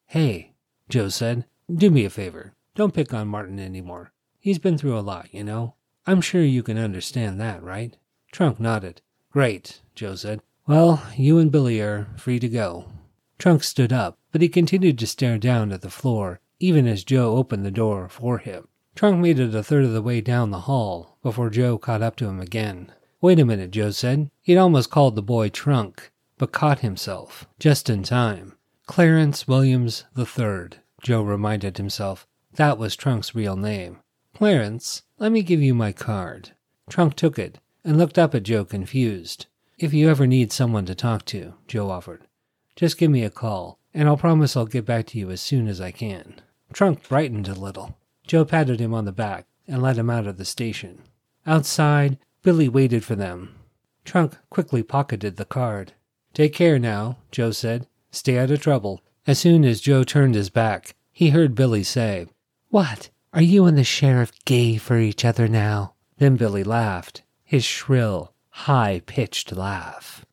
Hey, 0.06 0.54
Joe 0.88 1.10
said, 1.10 1.46
do 1.76 1.90
me 1.90 2.06
a 2.06 2.12
favor. 2.12 2.54
Don't 2.76 2.94
pick 2.94 3.12
on 3.12 3.28
Martin 3.28 3.60
anymore. 3.60 4.12
He's 4.40 4.60
been 4.60 4.78
through 4.78 4.96
a 4.96 5.02
lot, 5.02 5.34
you 5.34 5.44
know. 5.44 5.74
I'm 6.06 6.22
sure 6.22 6.44
you 6.44 6.62
can 6.62 6.78
understand 6.78 7.42
that, 7.42 7.64
right? 7.64 7.98
Trunk 8.32 8.60
nodded. 8.60 9.02
Great, 9.32 9.82
Joe 9.96 10.14
said. 10.14 10.42
Well, 10.68 11.02
you 11.18 11.40
and 11.40 11.52
Billy 11.52 11.82
are 11.82 12.08
free 12.18 12.38
to 12.38 12.48
go. 12.48 12.92
Trunk 13.40 13.64
stood 13.64 13.92
up, 13.92 14.20
but 14.32 14.44
he 14.44 14.48
continued 14.48 15.00
to 15.00 15.08
stare 15.08 15.40
down 15.40 15.72
at 15.72 15.82
the 15.82 15.90
floor, 15.90 16.40
even 16.60 16.86
as 16.86 17.04
Joe 17.04 17.36
opened 17.36 17.66
the 17.66 17.72
door 17.72 18.10
for 18.10 18.38
him. 18.38 18.68
Trunk 18.94 19.18
made 19.18 19.40
it 19.40 19.56
a 19.56 19.64
third 19.64 19.86
of 19.86 19.94
the 19.94 20.04
way 20.04 20.22
down 20.22 20.52
the 20.52 20.70
hall 20.70 21.18
before 21.24 21.50
Joe 21.50 21.80
caught 21.80 22.04
up 22.04 22.16
to 22.18 22.28
him 22.28 22.40
again. 22.40 22.92
Wait 23.26 23.40
a 23.40 23.44
minute, 23.44 23.72
Joe 23.72 23.90
said. 23.90 24.30
He'd 24.44 24.58
almost 24.58 24.92
called 24.92 25.16
the 25.16 25.24
boy 25.24 25.50
Trunk, 25.50 26.12
but 26.38 26.52
caught 26.52 26.82
himself 26.82 27.48
just 27.58 27.90
in 27.90 28.04
time. 28.04 28.54
Clarence 28.86 29.48
Williams 29.48 30.04
III, 30.16 30.78
Joe 31.02 31.24
reminded 31.24 31.78
himself. 31.78 32.28
That 32.54 32.78
was 32.78 32.96
Trunk's 32.96 33.34
real 33.34 33.56
name. 33.56 33.98
Clarence, 34.36 35.02
let 35.18 35.32
me 35.32 35.42
give 35.42 35.60
you 35.60 35.74
my 35.74 35.92
card. 35.92 36.52
Trunk 36.88 37.16
took 37.16 37.40
it 37.40 37.58
and 37.84 37.98
looked 37.98 38.20
up 38.20 38.36
at 38.36 38.44
Joe 38.44 38.64
confused. 38.64 39.48
If 39.80 39.92
you 39.92 40.08
ever 40.08 40.28
need 40.28 40.52
someone 40.52 40.86
to 40.86 40.94
talk 40.94 41.26
to, 41.26 41.56
Joe 41.68 41.90
offered, 41.90 42.28
just 42.76 43.00
give 43.00 43.10
me 43.10 43.24
a 43.24 43.32
call, 43.32 43.80
and 43.92 44.08
I'll 44.08 44.18
promise 44.18 44.56
I'll 44.56 44.68
get 44.68 44.86
back 44.86 45.08
to 45.08 45.18
you 45.18 45.32
as 45.32 45.42
soon 45.42 45.68
as 45.68 45.82
I 45.82 45.90
can. 45.90 46.42
Trunk 46.72 47.10
brightened 47.10 47.48
a 47.48 47.56
little. 47.56 47.98
Joe 48.28 48.46
patted 48.46 48.80
him 48.80 48.94
on 48.94 49.06
the 49.06 49.12
back 49.12 49.48
and 49.68 49.82
led 49.82 49.98
him 49.98 50.12
out 50.12 50.28
of 50.28 50.38
the 50.38 50.46
station. 50.46 51.02
Outside, 51.48 52.20
Billy 52.46 52.70
waited 52.70 53.04
for 53.04 53.16
them. 53.16 53.56
Trunk 54.04 54.38
quickly 54.52 54.84
pocketed 54.84 55.36
the 55.36 55.46
card. 55.46 55.94
Take 56.32 56.54
care 56.54 56.78
now, 56.78 57.18
Joe 57.32 57.50
said. 57.50 57.88
Stay 58.12 58.38
out 58.38 58.52
of 58.52 58.62
trouble. 58.62 59.02
As 59.26 59.40
soon 59.40 59.66
as 59.66 59.82
Joe 59.82 60.04
turned 60.04 60.36
his 60.36 60.52
back, 60.52 60.94
he 61.12 61.32
heard 61.32 61.56
Billy 61.56 61.82
say, 61.82 62.28
What? 62.70 63.10
Are 63.34 63.42
you 63.42 63.66
and 63.66 63.76
the 63.76 63.84
sheriff 63.84 64.32
gay 64.46 64.78
for 64.78 65.00
each 65.00 65.26
other 65.26 65.48
now? 65.48 65.96
Then 66.20 66.36
Billy 66.36 66.64
laughed, 66.64 67.24
his 67.44 67.66
shrill, 67.66 68.32
high 68.50 69.02
pitched 69.08 69.52
laugh. 69.52 70.24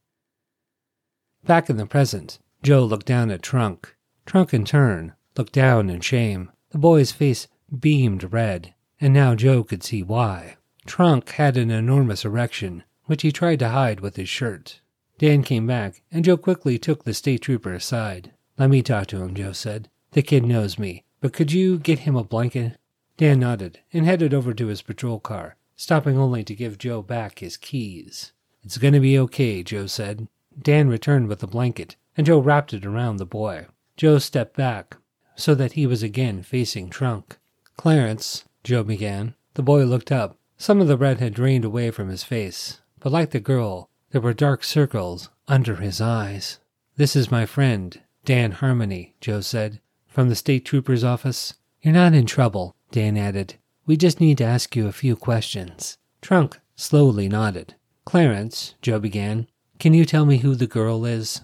Back 1.47 1.71
in 1.71 1.79
the 1.79 1.87
present, 1.87 2.39
Joe 2.63 2.85
looked 2.85 3.07
down 3.07 3.31
at 3.31 3.41
Trunk. 3.41 3.97
Trunk, 4.27 4.53
in 4.53 4.67
turn, 4.67 5.15
looked 5.35 5.55
down 5.55 5.89
in 5.89 6.03
shame. 6.03 6.51
The 6.73 6.79
boy's 6.79 7.11
face 7.11 7.49
beamed 7.75 8.35
red, 8.35 8.75
and 9.01 9.15
now 9.15 9.35
Joe 9.35 9.65
could 9.65 9.83
see 9.83 10.03
why. 10.03 10.57
Trunk 10.87 11.31
had 11.31 11.57
an 11.57 11.71
enormous 11.71 12.25
erection, 12.25 12.85
which 13.05 13.23
he 13.23 13.33
tried 13.33 13.59
to 13.61 13.69
hide 13.69 14.01
with 14.01 14.17
his 14.17 14.29
shirt. 14.29 14.81
Dan 15.19 15.43
came 15.43 15.67
back, 15.67 16.03
and 16.11 16.25
Joe 16.25 16.37
quickly 16.37 16.79
took 16.79 17.05
the 17.05 17.15
state 17.15 17.43
trooper 17.43 17.73
aside. 17.73 18.33
Let 18.59 18.71
me 18.71 18.83
talk 18.83 19.07
to 19.09 19.23
him, 19.23 19.35
Joe 19.35 19.53
said. 19.53 19.89
The 20.13 20.23
kid 20.23 20.45
knows 20.45 20.79
me, 20.79 21.05
but 21.21 21.33
could 21.33 21.53
you 21.53 21.79
get 21.79 22.01
him 22.01 22.17
a 22.17 22.25
blanket? 22.25 22.77
Dan 23.17 23.41
nodded 23.41 23.81
and 23.93 24.05
headed 24.05 24.35
over 24.35 24.53
to 24.55 24.67
his 24.67 24.83
patrol 24.83 25.21
car, 25.21 25.57
stopping 25.77 26.19
only 26.19 26.43
to 26.45 26.55
give 26.55 26.79
Joe 26.79 27.03
back 27.03 27.39
his 27.39 27.57
keys. 27.57 28.33
It's 28.65 28.79
going 28.79 28.95
to 28.95 29.01
be 29.01 29.19
okay, 29.19 29.63
Joe 29.63 29.87
said. 29.87 30.29
Dan 30.61 30.89
returned 30.89 31.29
with 31.29 31.39
the 31.39 31.47
blanket, 31.47 31.97
and 32.17 32.27
Joe 32.27 32.41
wrapped 32.41 32.75
it 32.75 32.85
around 32.85 33.17
the 33.17 33.27
boy. 33.27 33.67
Joe 33.97 34.19
stepped 34.19 34.57
back 34.57 34.97
so 35.37 35.55
that 35.55 35.73
he 35.73 35.87
was 35.87 36.03
again 36.03 36.43
facing 36.43 36.91
Trunk. 36.91 37.39
Clarence, 37.77 38.45
Joe 38.65 38.83
began. 38.83 39.35
The 39.55 39.63
boy 39.63 39.85
looked 39.85 40.13
up. 40.13 40.37
Some 40.63 40.81
of 40.81 40.87
the 40.87 40.97
red 40.97 41.19
had 41.19 41.35
drained 41.35 41.65
away 41.65 41.91
from 41.91 42.09
his 42.09 42.23
face, 42.23 42.81
but 43.01 43.11
like 43.11 43.33
the 43.33 43.41
girl, 43.41 43.91
there 44.13 44.21
were 44.21 44.33
dark 44.33 44.63
circles 44.63 45.29
under 45.49 45.75
his 45.75 46.01
eyes. 46.01 46.61
This 46.95 47.17
is 47.17 47.33
my 47.33 47.47
friend, 47.47 48.01
Dan 48.25 48.53
Harmony, 48.53 49.17
Joe 49.21 49.41
said, 49.41 49.81
from 50.07 50.29
the 50.29 50.37
state 50.37 50.65
trooper's 50.65 51.03
office. 51.03 51.55
You're 51.81 51.95
not 51.95 52.15
in 52.15 52.27
trouble, 52.27 52.77
Dan 52.93 53.17
added. 53.17 53.57
We 53.87 53.97
just 53.97 54.21
need 54.21 54.39
to 54.39 54.45
ask 54.45 54.77
you 54.77 54.87
a 54.87 54.93
few 54.93 55.17
questions. 55.17 55.99
Trunk 56.21 56.61
slowly 56.77 57.29
nodded. 57.29 57.75
Clarence, 58.05 58.77
Joe 58.83 59.01
began, 59.01 59.49
can 59.81 59.95
you 59.95 60.05
tell 60.05 60.27
me 60.27 60.37
who 60.37 60.55
the 60.55 60.69
girl 60.69 61.05
is? 61.05 61.41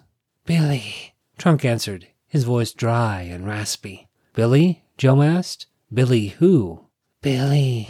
Billy, 0.46 1.16
Trunk 1.38 1.64
answered, 1.64 2.06
his 2.28 2.44
voice 2.44 2.72
dry 2.72 3.22
and 3.22 3.48
raspy. 3.48 4.06
Billy? 4.34 4.84
Joe 4.96 5.22
asked. 5.22 5.66
Billy 5.92 6.28
who? 6.38 6.84
Billy, 7.20 7.88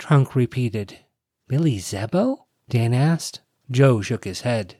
Trunk 0.00 0.34
repeated. 0.34 0.98
Billy 1.46 1.76
Zebo? 1.76 2.46
Dan 2.70 2.94
asked. 2.94 3.40
Joe 3.70 4.00
shook 4.00 4.24
his 4.24 4.40
head. 4.40 4.76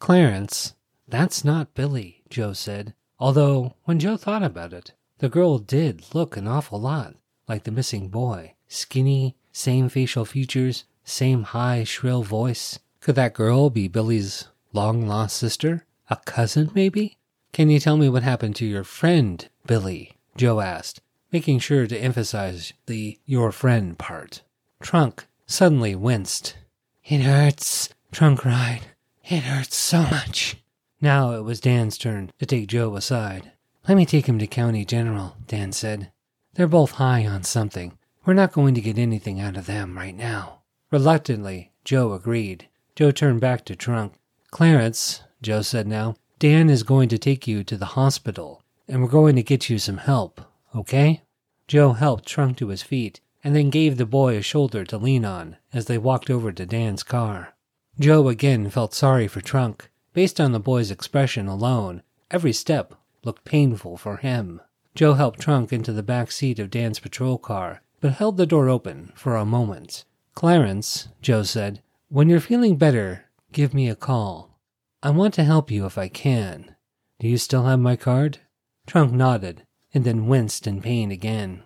Clarence, 0.00 0.74
that's 1.06 1.44
not 1.44 1.74
Billy, 1.74 2.22
Joe 2.30 2.54
said. 2.54 2.94
Although, 3.20 3.76
when 3.84 4.00
Joe 4.00 4.16
thought 4.16 4.42
about 4.42 4.72
it, 4.72 4.92
the 5.18 5.28
girl 5.28 5.58
did 5.58 6.14
look 6.14 6.38
an 6.38 6.48
awful 6.48 6.80
lot 6.80 7.14
like 7.46 7.64
the 7.64 7.70
missing 7.70 8.08
boy. 8.08 8.54
Skinny, 8.66 9.36
same 9.52 9.90
facial 9.90 10.24
features, 10.24 10.84
same 11.04 11.42
high, 11.42 11.84
shrill 11.84 12.22
voice. 12.22 12.78
Could 13.00 13.14
that 13.16 13.34
girl 13.34 13.68
be 13.68 13.88
Billy's 13.88 14.48
long 14.72 15.06
lost 15.06 15.36
sister? 15.36 15.84
A 16.08 16.16
cousin, 16.16 16.70
maybe? 16.74 17.18
Can 17.52 17.68
you 17.68 17.78
tell 17.78 17.98
me 17.98 18.08
what 18.08 18.22
happened 18.22 18.56
to 18.56 18.66
your 18.66 18.84
friend, 18.84 19.46
Billy? 19.66 20.16
Joe 20.34 20.60
asked, 20.60 21.02
making 21.30 21.58
sure 21.58 21.86
to 21.86 21.98
emphasize 21.98 22.72
the 22.86 23.18
your 23.26 23.52
friend 23.52 23.98
part. 23.98 24.42
Trunk 24.82 25.26
suddenly 25.46 25.94
winced. 25.94 26.56
It 27.04 27.20
hurts, 27.20 27.88
Trunk 28.10 28.40
cried. 28.40 28.80
It 29.24 29.44
hurts 29.44 29.76
so 29.76 30.02
much. 30.02 30.56
Now 31.00 31.32
it 31.32 31.42
was 31.42 31.60
Dan's 31.60 31.96
turn 31.96 32.30
to 32.38 32.46
take 32.46 32.66
Joe 32.66 32.96
aside. 32.96 33.52
Let 33.88 33.96
me 33.96 34.04
take 34.04 34.26
him 34.26 34.38
to 34.40 34.46
County 34.46 34.84
General, 34.84 35.36
Dan 35.46 35.72
said. 35.72 36.10
They're 36.54 36.66
both 36.66 36.92
high 36.92 37.24
on 37.26 37.44
something. 37.44 37.96
We're 38.24 38.34
not 38.34 38.52
going 38.52 38.74
to 38.74 38.80
get 38.80 38.98
anything 38.98 39.40
out 39.40 39.56
of 39.56 39.66
them 39.66 39.96
right 39.96 40.16
now. 40.16 40.62
Reluctantly, 40.90 41.72
Joe 41.84 42.12
agreed. 42.12 42.68
Joe 42.94 43.10
turned 43.10 43.40
back 43.40 43.64
to 43.64 43.76
Trunk. 43.76 44.14
Clarence, 44.50 45.22
Joe 45.40 45.62
said 45.62 45.86
now, 45.86 46.16
Dan 46.38 46.68
is 46.68 46.82
going 46.82 47.08
to 47.08 47.18
take 47.18 47.46
you 47.46 47.64
to 47.64 47.76
the 47.76 47.94
hospital, 47.96 48.62
and 48.86 49.00
we're 49.00 49.08
going 49.08 49.36
to 49.36 49.42
get 49.42 49.70
you 49.70 49.78
some 49.78 49.98
help, 49.98 50.40
okay? 50.74 51.22
Joe 51.66 51.92
helped 51.94 52.26
Trunk 52.26 52.58
to 52.58 52.68
his 52.68 52.82
feet 52.82 53.20
and 53.44 53.56
then 53.56 53.70
gave 53.70 53.96
the 53.96 54.06
boy 54.06 54.36
a 54.36 54.42
shoulder 54.42 54.84
to 54.84 54.98
lean 54.98 55.24
on 55.24 55.56
as 55.72 55.86
they 55.86 55.98
walked 55.98 56.30
over 56.30 56.52
to 56.52 56.66
Dan's 56.66 57.02
car. 57.02 57.54
Joe 57.98 58.28
again 58.28 58.70
felt 58.70 58.94
sorry 58.94 59.28
for 59.28 59.40
Trunk. 59.40 59.90
Based 60.14 60.40
on 60.40 60.52
the 60.52 60.60
boy's 60.60 60.90
expression 60.90 61.48
alone, 61.48 62.02
every 62.30 62.52
step 62.52 62.94
looked 63.24 63.44
painful 63.44 63.96
for 63.96 64.18
him. 64.18 64.60
Joe 64.94 65.14
helped 65.14 65.40
Trunk 65.40 65.72
into 65.72 65.92
the 65.92 66.02
back 66.02 66.30
seat 66.30 66.58
of 66.58 66.70
Dan's 66.70 66.98
patrol 66.98 67.38
car, 67.38 67.82
but 68.00 68.12
held 68.12 68.36
the 68.36 68.46
door 68.46 68.68
open 68.68 69.12
for 69.14 69.36
a 69.36 69.44
moment. 69.44 70.04
Clarence, 70.34 71.08
Joe 71.20 71.42
said, 71.42 71.82
when 72.08 72.28
you're 72.28 72.40
feeling 72.40 72.76
better, 72.76 73.24
give 73.52 73.72
me 73.72 73.88
a 73.88 73.96
call. 73.96 74.58
I 75.02 75.10
want 75.10 75.34
to 75.34 75.44
help 75.44 75.70
you 75.70 75.86
if 75.86 75.96
I 75.96 76.08
can. 76.08 76.74
Do 77.18 77.28
you 77.28 77.38
still 77.38 77.64
have 77.64 77.80
my 77.80 77.96
card? 77.96 78.38
Trunk 78.86 79.12
nodded 79.12 79.64
and 79.94 80.04
then 80.04 80.26
winced 80.26 80.66
in 80.66 80.82
pain 80.82 81.10
again. 81.10 81.62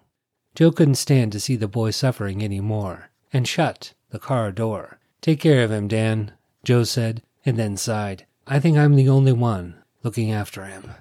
Joe 0.56 0.72
couldn't 0.72 0.94
stand 0.94 1.32
to 1.32 1.40
see 1.40 1.54
the 1.54 1.68
boy 1.68 1.90
suffering 1.90 2.42
any 2.42 2.60
more 2.60 3.10
and 3.30 3.46
shut 3.46 3.92
the 4.08 4.18
car 4.18 4.50
door. 4.50 4.98
Take 5.20 5.38
care 5.38 5.62
of 5.62 5.70
him, 5.70 5.86
Dan, 5.86 6.32
Joe 6.64 6.84
said, 6.84 7.22
and 7.44 7.58
then 7.58 7.76
sighed. 7.76 8.24
I 8.46 8.58
think 8.58 8.78
I'm 8.78 8.96
the 8.96 9.08
only 9.10 9.32
one 9.32 9.74
looking 10.02 10.32
after 10.32 10.64
him. 10.64 10.92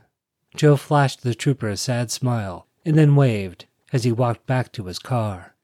Joe 0.58 0.76
flashed 0.76 1.24
the 1.24 1.34
trooper 1.34 1.70
a 1.70 1.78
sad 1.78 2.12
smile 2.12 2.68
and 2.84 2.98
then 2.98 3.16
waved 3.16 3.66
as 3.94 4.04
he 4.04 4.12
walked 4.12 4.46
back 4.46 4.74
to 4.74 4.88
his 4.88 5.00
car. 5.00 5.56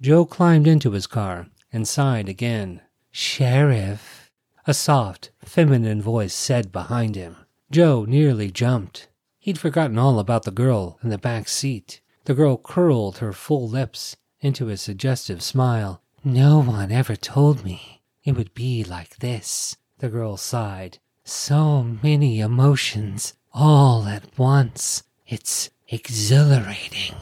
Joe 0.00 0.24
climbed 0.24 0.66
into 0.66 0.90
his 0.90 1.06
car 1.06 1.46
and 1.72 1.86
sighed 1.86 2.28
again. 2.28 2.80
Sheriff, 3.12 4.32
a 4.66 4.74
soft, 4.74 5.30
feminine 5.44 6.02
voice 6.02 6.34
said 6.34 6.72
behind 6.72 7.14
him. 7.14 7.36
Joe 7.70 8.04
nearly 8.06 8.50
jumped. 8.50 9.06
He'd 9.38 9.56
forgotten 9.58 9.98
all 9.98 10.18
about 10.18 10.42
the 10.42 10.50
girl 10.50 10.98
in 11.00 11.10
the 11.10 11.18
back 11.18 11.46
seat. 11.46 12.00
The 12.26 12.34
girl 12.34 12.56
curled 12.56 13.18
her 13.18 13.32
full 13.32 13.68
lips 13.68 14.16
into 14.40 14.68
a 14.68 14.76
suggestive 14.76 15.40
smile. 15.44 16.02
No 16.24 16.60
one 16.60 16.90
ever 16.90 17.14
told 17.14 17.64
me 17.64 18.02
it 18.24 18.32
would 18.32 18.52
be 18.52 18.82
like 18.82 19.18
this, 19.18 19.76
the 19.98 20.08
girl 20.08 20.36
sighed. 20.36 20.98
So 21.22 21.84
many 22.02 22.40
emotions 22.40 23.34
all 23.54 24.08
at 24.08 24.36
once. 24.36 25.04
It's 25.28 25.70
exhilarating. 25.88 27.14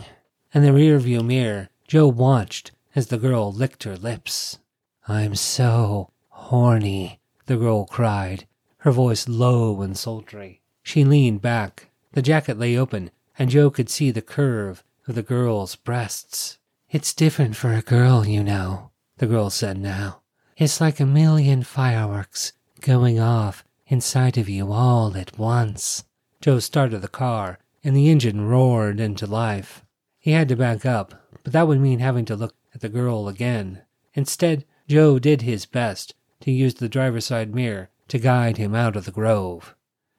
In 0.55 0.63
the 0.63 0.71
rearview 0.71 1.23
mirror, 1.23 1.69
Joe 1.87 2.09
watched 2.09 2.73
as 2.95 3.09
the 3.09 3.19
girl 3.19 3.53
licked 3.53 3.83
her 3.83 3.99
lips. 3.99 4.59
I'm 5.07 5.35
so 5.35 6.09
horny, 6.31 7.21
the 7.45 7.59
girl 7.59 7.85
cried, 7.85 8.47
her 8.79 8.91
voice 8.91 9.29
low 9.29 9.83
and 9.83 9.99
sultry. 9.99 10.63
She 10.83 11.05
leaned 11.05 11.43
back. 11.43 11.91
The 12.13 12.23
jacket 12.23 12.59
lay 12.59 12.75
open, 12.75 13.11
and 13.39 13.51
Joe 13.51 13.69
could 13.69 13.91
see 13.91 14.11
the 14.11 14.23
curve 14.23 14.83
the 15.13 15.23
girl's 15.23 15.77
breasts. 15.77 16.59
It's 16.91 17.13
different 17.13 17.57
for 17.57 17.73
a 17.73 17.83
girl, 17.83 18.27
you 18.27 18.43
know, 18.43 18.91
the 19.19 19.27
girl 19.27 19.51
said 19.51 19.79
now. 19.79 20.23
It's 20.57 20.81
like 20.81 21.01
a 21.01 21.07
million 21.07 21.63
fireworks 21.63 22.53
going 22.81 23.19
off 23.19 23.65
inside 23.87 24.39
of 24.39 24.49
you 24.49 24.73
all 24.73 25.17
at 25.17 25.39
once. 25.39 26.05
Joe 26.41 26.59
started 26.59 27.01
the 27.01 27.09
car, 27.09 27.59
and 27.83 27.97
the 27.97 28.09
engine 28.09 28.47
roared 28.47 29.01
into 29.01 29.27
life. 29.27 29.85
He 30.19 30.31
had 30.31 30.49
to 30.49 30.57
back 30.57 30.87
up, 30.87 31.29
but 31.43 31.53
that 31.53 31.69
would 31.69 31.81
mean 31.81 31.99
having 31.99 32.25
to 32.27 32.37
look 32.37 32.55
at 32.75 32.81
the 32.81 32.89
girl 32.89 33.29
again. 33.29 33.83
Instead, 34.15 34.65
Joe 34.89 35.19
did 35.19 35.43
his 35.43 35.67
best 35.67 36.15
to 36.41 36.51
use 36.51 36.75
the 36.75 36.89
driver's 36.89 37.27
side 37.27 37.55
mirror 37.55 37.91
to 38.09 38.19
guide 38.19 38.57
him 38.57 38.75
out 38.75 38.97
of 38.97 39.05
the 39.05 39.11
grove. 39.11 39.75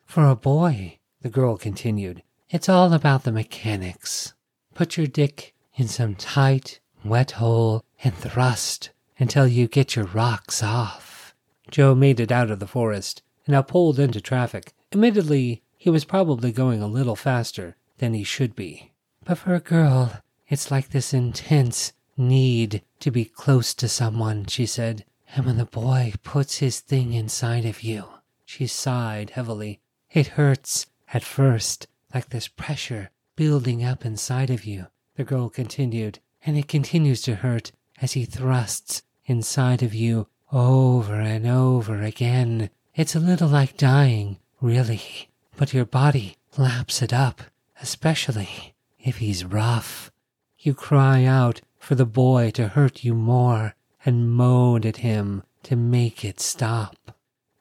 For 0.05 0.27
a 0.27 0.35
boy, 0.35 0.99
the 1.21 1.29
girl 1.29 1.57
continued, 1.57 2.21
it's 2.49 2.69
all 2.69 2.93
about 2.93 3.23
the 3.23 3.31
mechanics. 3.31 4.33
Put 4.75 4.97
your 4.97 5.07
dick 5.07 5.55
in 5.75 5.87
some 5.87 6.15
tight, 6.15 6.81
wet 7.05 7.31
hole 7.31 7.85
and 8.03 8.13
thrust 8.13 8.89
until 9.17 9.47
you 9.47 9.69
get 9.69 9.95
your 9.95 10.03
rocks 10.03 10.61
off. 10.61 11.33
Joe 11.71 11.95
made 11.95 12.19
it 12.19 12.29
out 12.29 12.51
of 12.51 12.59
the 12.59 12.67
forest 12.67 13.23
and 13.45 13.53
now 13.53 13.61
pulled 13.61 13.99
into 13.99 14.19
traffic. 14.19 14.73
Admittedly, 14.91 15.63
he 15.77 15.89
was 15.89 16.03
probably 16.03 16.51
going 16.51 16.81
a 16.81 16.87
little 16.87 17.15
faster 17.15 17.77
than 17.99 18.13
he 18.13 18.25
should 18.25 18.53
be. 18.53 18.91
But 19.23 19.37
for 19.37 19.55
a 19.55 19.61
girl, 19.61 20.21
it's 20.49 20.69
like 20.69 20.89
this 20.89 21.13
intense 21.13 21.93
need 22.17 22.83
to 22.99 23.11
be 23.11 23.23
close 23.23 23.73
to 23.75 23.87
someone, 23.87 24.45
she 24.45 24.65
said. 24.65 25.05
And 25.33 25.45
when 25.45 25.57
the 25.57 25.65
boy 25.65 26.15
puts 26.21 26.57
his 26.57 26.81
thing 26.81 27.13
inside 27.13 27.63
of 27.63 27.81
you, 27.81 28.05
she 28.43 28.67
sighed 28.67 29.31
heavily. 29.31 29.79
It 30.11 30.35
hurts 30.35 30.87
at 31.13 31.23
first, 31.23 31.87
like 32.13 32.29
this 32.29 32.49
pressure 32.49 33.11
building 33.35 33.83
up 33.83 34.05
inside 34.05 34.49
of 34.49 34.65
you, 34.65 34.87
the 35.15 35.23
girl 35.23 35.49
continued, 35.49 36.19
and 36.45 36.57
it 36.57 36.67
continues 36.67 37.21
to 37.23 37.35
hurt 37.35 37.71
as 38.01 38.13
he 38.13 38.25
thrusts 38.25 39.03
inside 39.25 39.83
of 39.83 39.93
you 39.93 40.27
over 40.51 41.15
and 41.15 41.45
over 41.45 42.01
again. 42.01 42.69
It's 42.93 43.15
a 43.15 43.19
little 43.19 43.49
like 43.49 43.77
dying, 43.77 44.37
really, 44.61 45.29
but 45.57 45.73
your 45.73 45.85
body 45.85 46.37
laps 46.57 47.01
it 47.01 47.11
up, 47.11 47.41
especially 47.81 48.73
if 48.99 49.17
he's 49.17 49.45
rough. 49.45 50.11
You 50.59 50.73
cry 50.73 51.25
out 51.25 51.61
for 51.77 51.95
the 51.95 52.05
boy 52.05 52.51
to 52.51 52.69
hurt 52.69 53.03
you 53.03 53.13
more 53.13 53.75
and 54.05 54.31
moan 54.31 54.85
at 54.85 54.97
him 54.97 55.43
to 55.63 55.75
make 55.75 56.23
it 56.23 56.39
stop. 56.39 56.95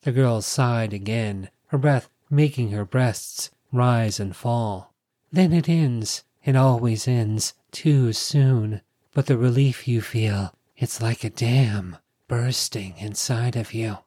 The 0.02 0.12
girl 0.12 0.40
sighed 0.42 0.92
again, 0.92 1.50
her 1.66 1.78
breath 1.78 2.08
making 2.30 2.70
her 2.70 2.84
breasts 2.84 3.50
rise 3.72 4.20
and 4.20 4.36
fall. 4.36 4.93
Then 5.34 5.52
it 5.52 5.68
ends. 5.68 6.22
It 6.44 6.54
always 6.54 7.08
ends 7.08 7.54
too 7.72 8.12
soon. 8.12 8.82
But 9.12 9.26
the 9.26 9.36
relief 9.36 9.88
you 9.88 10.00
feel, 10.00 10.54
it's 10.76 11.02
like 11.02 11.24
a 11.24 11.30
dam 11.30 11.96
bursting 12.28 12.94
inside 12.98 13.56
of 13.56 13.74
you. 13.74 13.98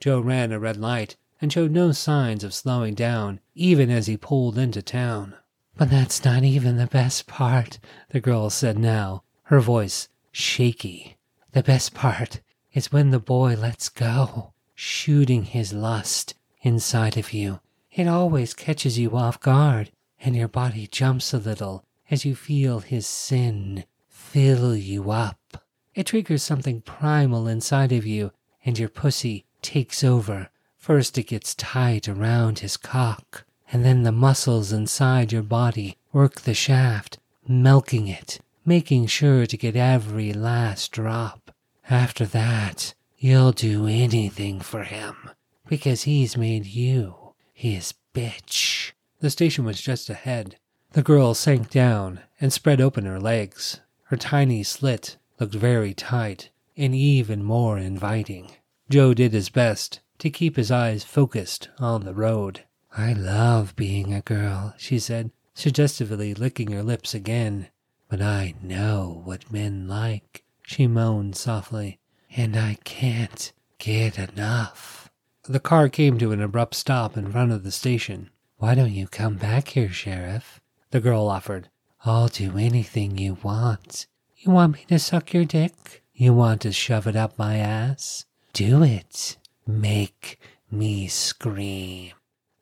Joe 0.00 0.18
ran 0.18 0.50
a 0.50 0.58
red 0.58 0.76
light 0.76 1.14
and 1.40 1.52
showed 1.52 1.70
no 1.70 1.92
signs 1.92 2.42
of 2.42 2.52
slowing 2.52 2.94
down, 2.94 3.38
even 3.54 3.88
as 3.88 4.08
he 4.08 4.16
pulled 4.16 4.58
into 4.58 4.82
town. 4.82 5.34
But 5.76 5.90
that's 5.90 6.24
not 6.24 6.42
even 6.42 6.76
the 6.76 6.88
best 6.88 7.28
part, 7.28 7.78
the 8.08 8.18
girl 8.18 8.50
said 8.50 8.76
now, 8.76 9.22
her 9.44 9.60
voice 9.60 10.08
shaky. 10.32 11.16
The 11.52 11.62
best 11.62 11.94
part 11.94 12.40
is 12.72 12.90
when 12.90 13.10
the 13.10 13.20
boy 13.20 13.54
lets 13.54 13.88
go, 13.88 14.54
shooting 14.74 15.44
his 15.44 15.72
lust 15.72 16.34
inside 16.62 17.16
of 17.16 17.32
you. 17.32 17.60
It 17.92 18.08
always 18.08 18.54
catches 18.54 18.98
you 18.98 19.16
off 19.16 19.38
guard, 19.38 19.92
and 20.24 20.34
your 20.34 20.48
body 20.48 20.86
jumps 20.86 21.34
a 21.34 21.38
little 21.38 21.84
as 22.10 22.24
you 22.24 22.34
feel 22.34 22.80
his 22.80 23.06
sin 23.06 23.84
fill 24.08 24.74
you 24.74 25.10
up. 25.10 25.62
It 25.94 26.06
triggers 26.06 26.42
something 26.42 26.80
primal 26.80 27.46
inside 27.46 27.92
of 27.92 28.04
you, 28.04 28.32
and 28.64 28.76
your 28.78 28.88
pussy 28.88 29.44
takes 29.62 30.02
over. 30.02 30.48
First, 30.76 31.16
it 31.18 31.28
gets 31.28 31.54
tight 31.54 32.08
around 32.08 32.58
his 32.58 32.76
cock, 32.76 33.44
and 33.70 33.84
then 33.84 34.02
the 34.02 34.12
muscles 34.12 34.72
inside 34.72 35.30
your 35.30 35.42
body 35.42 35.98
work 36.12 36.40
the 36.40 36.54
shaft, 36.54 37.18
milking 37.46 38.08
it, 38.08 38.40
making 38.64 39.06
sure 39.06 39.46
to 39.46 39.56
get 39.56 39.76
every 39.76 40.32
last 40.32 40.90
drop. 40.90 41.52
After 41.88 42.26
that, 42.26 42.94
you'll 43.16 43.52
do 43.52 43.86
anything 43.86 44.60
for 44.60 44.82
him, 44.84 45.30
because 45.68 46.02
he's 46.02 46.36
made 46.36 46.66
you 46.66 47.34
his 47.52 47.94
bitch. 48.14 48.93
The 49.24 49.30
station 49.30 49.64
was 49.64 49.80
just 49.80 50.10
ahead. 50.10 50.58
The 50.92 51.02
girl 51.02 51.32
sank 51.32 51.70
down 51.70 52.20
and 52.42 52.52
spread 52.52 52.78
open 52.78 53.06
her 53.06 53.18
legs. 53.18 53.80
Her 54.08 54.18
tiny 54.18 54.62
slit 54.62 55.16
looked 55.40 55.54
very 55.54 55.94
tight 55.94 56.50
and 56.76 56.94
even 56.94 57.42
more 57.42 57.78
inviting. 57.78 58.50
Joe 58.90 59.14
did 59.14 59.32
his 59.32 59.48
best 59.48 60.00
to 60.18 60.28
keep 60.28 60.56
his 60.56 60.70
eyes 60.70 61.04
focused 61.04 61.70
on 61.78 62.04
the 62.04 62.12
road. 62.12 62.64
I 62.94 63.14
love 63.14 63.74
being 63.76 64.12
a 64.12 64.20
girl, 64.20 64.74
she 64.76 64.98
said, 64.98 65.30
suggestively 65.54 66.34
licking 66.34 66.72
her 66.72 66.82
lips 66.82 67.14
again. 67.14 67.68
But 68.10 68.20
I 68.20 68.52
know 68.62 69.22
what 69.24 69.50
men 69.50 69.88
like, 69.88 70.44
she 70.64 70.86
moaned 70.86 71.34
softly, 71.34 71.98
and 72.36 72.58
I 72.58 72.76
can't 72.84 73.54
get 73.78 74.18
enough. 74.18 75.08
The 75.44 75.60
car 75.60 75.88
came 75.88 76.18
to 76.18 76.32
an 76.32 76.42
abrupt 76.42 76.74
stop 76.74 77.16
in 77.16 77.32
front 77.32 77.52
of 77.52 77.62
the 77.62 77.72
station. 77.72 78.28
Why 78.64 78.74
don't 78.74 78.94
you 78.94 79.06
come 79.06 79.36
back 79.36 79.68
here, 79.68 79.90
Sheriff? 79.90 80.58
The 80.90 80.98
girl 80.98 81.28
offered. 81.28 81.68
I'll 82.06 82.28
do 82.28 82.56
anything 82.56 83.18
you 83.18 83.36
want. 83.42 84.06
You 84.38 84.52
want 84.52 84.72
me 84.72 84.86
to 84.88 84.98
suck 84.98 85.34
your 85.34 85.44
dick? 85.44 86.02
You 86.14 86.32
want 86.32 86.62
to 86.62 86.72
shove 86.72 87.06
it 87.06 87.14
up 87.14 87.38
my 87.38 87.56
ass? 87.56 88.24
Do 88.54 88.82
it. 88.82 89.36
Make 89.66 90.40
me 90.70 91.08
scream. 91.08 92.12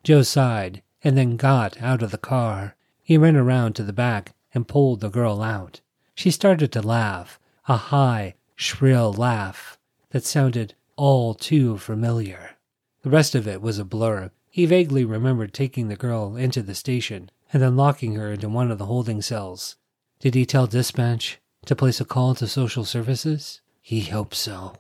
Joe 0.03 0.23
sighed 0.23 0.83
and 1.05 1.17
then 1.17 1.37
got 1.37 1.81
out 1.81 2.03
of 2.03 2.11
the 2.11 2.19
car. 2.19 2.75
He 3.05 3.17
ran 3.17 3.37
around 3.37 3.75
to 3.75 3.85
the 3.85 3.93
back 3.93 4.35
and 4.53 4.67
pulled 4.67 5.03
the 5.03 5.09
girl 5.09 5.41
out. 5.41 5.83
She 6.17 6.33
started 6.33 6.73
to 6.73 6.83
laugh, 6.83 7.39
a 7.69 7.77
high, 7.77 8.35
shrill 8.57 9.13
laugh 9.13 9.79
that 10.11 10.25
sounded 10.25 10.75
all 10.97 11.33
too 11.33 11.79
familiar. 11.79 12.57
The 13.03 13.11
rest 13.11 13.37
of 13.37 13.47
it 13.47 13.63
was 13.63 13.79
a 13.79 13.85
blur, 13.85 14.33
he 14.53 14.67
vaguely 14.67 15.03
remembered 15.03 15.55
taking 15.55 15.89
the 15.89 15.97
girl 15.97 16.37
into 16.37 16.63
the 16.63 16.75
station 16.75 17.31
and 17.55 17.63
then 17.63 17.75
locking 17.75 18.17
her 18.17 18.31
into 18.33 18.51
one 18.51 18.71
of 18.71 18.77
the 18.77 18.85
holding 18.85 19.23
cells. 19.23 19.77
Did 20.21 20.35
he 20.35 20.45
tell 20.45 20.67
dispatch 20.67 21.41
to 21.65 21.75
place 21.75 22.03
a 22.03 22.05
call 22.05 22.35
to 22.35 22.47
social 22.47 22.85
services? 22.85 23.63
He 23.81 24.03
hoped 24.03 24.35
so. 24.35 24.75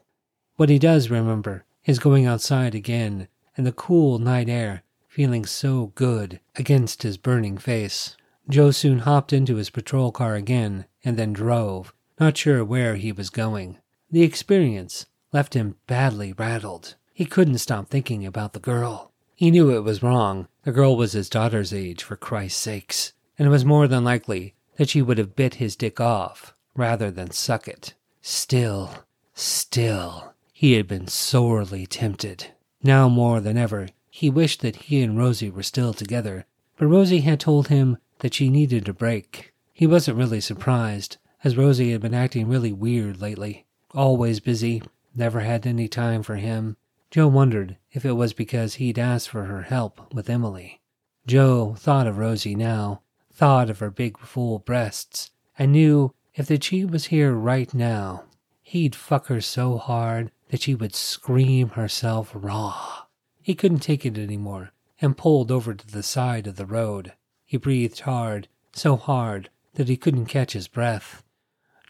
What 0.56 0.68
he 0.68 0.78
does 0.78 1.08
remember 1.08 1.64
is 1.86 1.98
going 1.98 2.26
outside 2.26 2.74
again 2.74 3.28
and 3.56 3.66
the 3.66 3.72
cool 3.72 4.18
night 4.18 4.50
air 4.50 4.82
feeling 5.08 5.46
so 5.46 5.92
good 5.94 6.38
against 6.54 7.02
his 7.02 7.16
burning 7.16 7.56
face. 7.56 8.14
Joe 8.50 8.72
soon 8.72 9.00
hopped 9.00 9.32
into 9.32 9.56
his 9.56 9.70
patrol 9.70 10.12
car 10.12 10.34
again 10.34 10.84
and 11.02 11.16
then 11.16 11.32
drove, 11.32 11.94
not 12.20 12.36
sure 12.36 12.62
where 12.62 12.96
he 12.96 13.10
was 13.10 13.30
going. 13.30 13.78
The 14.10 14.22
experience 14.22 15.06
left 15.32 15.54
him 15.54 15.76
badly 15.86 16.34
rattled. 16.34 16.96
He 17.14 17.24
couldn't 17.24 17.58
stop 17.58 17.88
thinking 17.88 18.26
about 18.26 18.52
the 18.52 18.60
girl. 18.60 19.11
He 19.34 19.50
knew 19.50 19.70
it 19.70 19.84
was 19.84 20.02
wrong. 20.02 20.48
The 20.64 20.72
girl 20.72 20.96
was 20.96 21.12
his 21.12 21.28
daughter's 21.28 21.72
age, 21.72 22.02
for 22.02 22.16
Christ's 22.16 22.60
sakes, 22.60 23.12
and 23.38 23.48
it 23.48 23.50
was 23.50 23.64
more 23.64 23.88
than 23.88 24.04
likely 24.04 24.54
that 24.76 24.88
she 24.88 25.02
would 25.02 25.18
have 25.18 25.36
bit 25.36 25.54
his 25.54 25.76
dick 25.76 26.00
off 26.00 26.54
rather 26.74 27.10
than 27.10 27.30
suck 27.30 27.68
it. 27.68 27.94
Still, 28.20 29.04
still, 29.34 30.34
he 30.52 30.74
had 30.74 30.86
been 30.86 31.08
sorely 31.08 31.86
tempted. 31.86 32.48
Now 32.82 33.08
more 33.08 33.40
than 33.40 33.56
ever, 33.56 33.88
he 34.10 34.30
wished 34.30 34.60
that 34.60 34.76
he 34.76 35.02
and 35.02 35.16
Rosie 35.16 35.50
were 35.50 35.62
still 35.62 35.92
together, 35.92 36.46
but 36.76 36.86
Rosie 36.86 37.20
had 37.20 37.40
told 37.40 37.68
him 37.68 37.98
that 38.20 38.34
she 38.34 38.48
needed 38.48 38.88
a 38.88 38.92
break. 38.92 39.52
He 39.72 39.86
wasn't 39.86 40.18
really 40.18 40.40
surprised, 40.40 41.16
as 41.42 41.56
Rosie 41.56 41.92
had 41.92 42.00
been 42.00 42.14
acting 42.14 42.48
really 42.48 42.72
weird 42.72 43.20
lately. 43.20 43.66
Always 43.92 44.40
busy, 44.40 44.82
never 45.14 45.40
had 45.40 45.66
any 45.66 45.88
time 45.88 46.22
for 46.22 46.36
him. 46.36 46.76
Joe 47.12 47.28
wondered 47.28 47.76
if 47.90 48.06
it 48.06 48.12
was 48.12 48.32
because 48.32 48.76
he'd 48.76 48.98
asked 48.98 49.28
for 49.28 49.44
her 49.44 49.64
help 49.64 50.14
with 50.14 50.30
Emily. 50.30 50.80
Joe 51.26 51.74
thought 51.74 52.06
of 52.06 52.16
Rosie 52.16 52.54
now, 52.54 53.02
thought 53.30 53.68
of 53.68 53.80
her 53.80 53.90
big 53.90 54.18
full 54.18 54.60
breasts, 54.60 55.30
and 55.58 55.72
knew 55.72 56.14
if 56.34 56.46
the 56.46 56.58
she 56.58 56.86
was 56.86 57.08
here 57.08 57.34
right 57.34 57.74
now, 57.74 58.24
he'd 58.62 58.94
fuck 58.94 59.26
her 59.26 59.42
so 59.42 59.76
hard 59.76 60.30
that 60.48 60.62
she 60.62 60.74
would 60.74 60.94
scream 60.94 61.68
herself 61.68 62.30
raw. 62.34 63.02
He 63.42 63.54
couldn't 63.54 63.80
take 63.80 64.06
it 64.06 64.16
anymore 64.16 64.72
and 64.98 65.14
pulled 65.14 65.52
over 65.52 65.74
to 65.74 65.86
the 65.86 66.02
side 66.02 66.46
of 66.46 66.56
the 66.56 66.64
road. 66.64 67.12
He 67.44 67.58
breathed 67.58 68.00
hard, 68.00 68.48
so 68.72 68.96
hard 68.96 69.50
that 69.74 69.90
he 69.90 69.98
couldn't 69.98 70.26
catch 70.32 70.54
his 70.54 70.66
breath. 70.66 71.22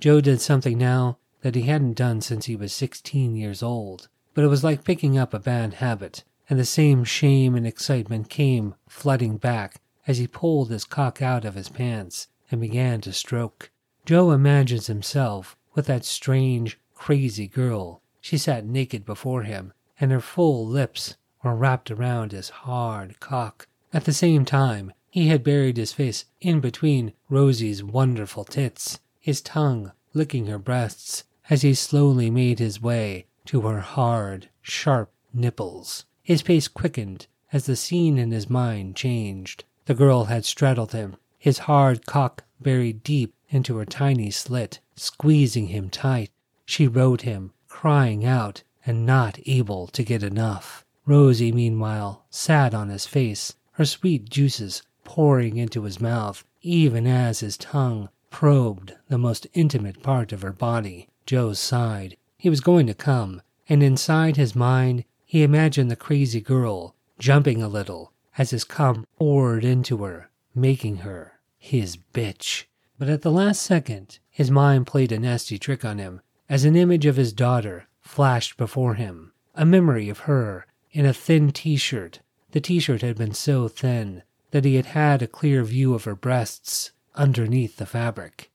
Joe 0.00 0.20
did 0.20 0.40
something 0.40 0.78
now 0.78 1.18
that 1.42 1.54
he 1.54 1.62
hadn't 1.62 1.94
done 1.94 2.22
since 2.22 2.46
he 2.46 2.56
was 2.56 2.72
16 2.72 3.36
years 3.36 3.62
old 3.62 4.08
but 4.34 4.44
it 4.44 4.48
was 4.48 4.64
like 4.64 4.84
picking 4.84 5.18
up 5.18 5.34
a 5.34 5.38
bad 5.38 5.74
habit, 5.74 6.24
and 6.48 6.58
the 6.58 6.64
same 6.64 7.04
shame 7.04 7.54
and 7.54 7.66
excitement 7.66 8.28
came 8.28 8.74
flooding 8.88 9.36
back 9.36 9.80
as 10.06 10.18
he 10.18 10.26
pulled 10.26 10.70
his 10.70 10.84
cock 10.84 11.22
out 11.22 11.44
of 11.44 11.54
his 11.54 11.68
pants 11.68 12.28
and 12.50 12.60
began 12.60 13.00
to 13.00 13.12
stroke. 13.12 13.70
Joe 14.04 14.32
imagines 14.32 14.86
himself 14.86 15.56
with 15.74 15.86
that 15.86 16.04
strange, 16.04 16.78
crazy 16.94 17.46
girl. 17.46 18.00
She 18.20 18.38
sat 18.38 18.64
naked 18.64 19.04
before 19.04 19.42
him, 19.42 19.72
and 20.00 20.10
her 20.10 20.20
full 20.20 20.66
lips 20.66 21.16
were 21.42 21.54
wrapped 21.54 21.90
around 21.90 22.32
his 22.32 22.48
hard 22.48 23.20
cock. 23.20 23.68
At 23.92 24.04
the 24.04 24.12
same 24.12 24.44
time, 24.44 24.92
he 25.10 25.28
had 25.28 25.44
buried 25.44 25.76
his 25.76 25.92
face 25.92 26.24
in 26.40 26.60
between 26.60 27.12
Rosie's 27.28 27.84
wonderful 27.84 28.44
tits, 28.44 28.98
his 29.20 29.40
tongue 29.40 29.92
licking 30.14 30.46
her 30.46 30.58
breasts 30.58 31.24
as 31.50 31.62
he 31.62 31.74
slowly 31.74 32.30
made 32.30 32.58
his 32.58 32.80
way 32.80 33.26
to 33.46 33.62
her 33.62 33.80
hard, 33.80 34.48
sharp 34.60 35.10
nipples. 35.32 36.04
His 36.22 36.42
pace 36.42 36.68
quickened 36.68 37.26
as 37.52 37.66
the 37.66 37.76
scene 37.76 38.18
in 38.18 38.30
his 38.30 38.48
mind 38.48 38.96
changed. 38.96 39.64
The 39.86 39.94
girl 39.94 40.24
had 40.24 40.44
straddled 40.44 40.92
him, 40.92 41.16
his 41.38 41.58
hard 41.58 42.06
cock 42.06 42.44
buried 42.60 43.02
deep 43.02 43.34
into 43.48 43.76
her 43.76 43.84
tiny 43.84 44.30
slit, 44.30 44.80
squeezing 44.94 45.68
him 45.68 45.90
tight. 45.90 46.30
She 46.64 46.86
rode 46.86 47.22
him, 47.22 47.52
crying 47.68 48.24
out 48.24 48.62
and 48.86 49.04
not 49.04 49.38
able 49.46 49.88
to 49.88 50.04
get 50.04 50.22
enough. 50.22 50.84
Rosie, 51.04 51.52
meanwhile, 51.52 52.24
sat 52.30 52.74
on 52.74 52.88
his 52.88 53.06
face, 53.06 53.54
her 53.72 53.84
sweet 53.84 54.30
juices 54.30 54.82
pouring 55.04 55.56
into 55.56 55.82
his 55.82 56.00
mouth, 56.00 56.44
even 56.62 57.06
as 57.06 57.40
his 57.40 57.56
tongue 57.56 58.08
probed 58.30 58.94
the 59.08 59.18
most 59.18 59.46
intimate 59.52 60.02
part 60.02 60.32
of 60.32 60.42
her 60.42 60.52
body. 60.52 61.08
Joe 61.26 61.52
sighed. 61.52 62.16
He 62.42 62.50
was 62.50 62.60
going 62.60 62.88
to 62.88 62.92
come, 62.94 63.40
and 63.68 63.84
inside 63.84 64.36
his 64.36 64.56
mind, 64.56 65.04
he 65.24 65.44
imagined 65.44 65.88
the 65.92 65.94
crazy 65.94 66.40
girl 66.40 66.96
jumping 67.16 67.62
a 67.62 67.68
little 67.68 68.12
as 68.36 68.50
his 68.50 68.64
cum 68.64 69.06
poured 69.16 69.64
into 69.64 69.98
her, 69.98 70.28
making 70.52 70.96
her 71.06 71.38
his 71.56 71.96
bitch. 71.96 72.64
But 72.98 73.08
at 73.08 73.22
the 73.22 73.30
last 73.30 73.62
second, 73.62 74.18
his 74.28 74.50
mind 74.50 74.88
played 74.88 75.12
a 75.12 75.20
nasty 75.20 75.56
trick 75.56 75.84
on 75.84 75.98
him 75.98 76.20
as 76.48 76.64
an 76.64 76.74
image 76.74 77.06
of 77.06 77.14
his 77.14 77.32
daughter 77.32 77.86
flashed 78.00 78.56
before 78.56 78.94
him, 78.94 79.32
a 79.54 79.64
memory 79.64 80.08
of 80.08 80.26
her 80.26 80.66
in 80.90 81.06
a 81.06 81.14
thin 81.14 81.52
t 81.52 81.76
shirt. 81.76 82.18
The 82.50 82.60
t 82.60 82.80
shirt 82.80 83.02
had 83.02 83.16
been 83.16 83.34
so 83.34 83.68
thin 83.68 84.24
that 84.50 84.64
he 84.64 84.74
had 84.74 84.86
had 84.86 85.22
a 85.22 85.28
clear 85.28 85.62
view 85.62 85.94
of 85.94 86.02
her 86.02 86.16
breasts 86.16 86.90
underneath 87.14 87.76
the 87.76 87.86
fabric. 87.86 88.50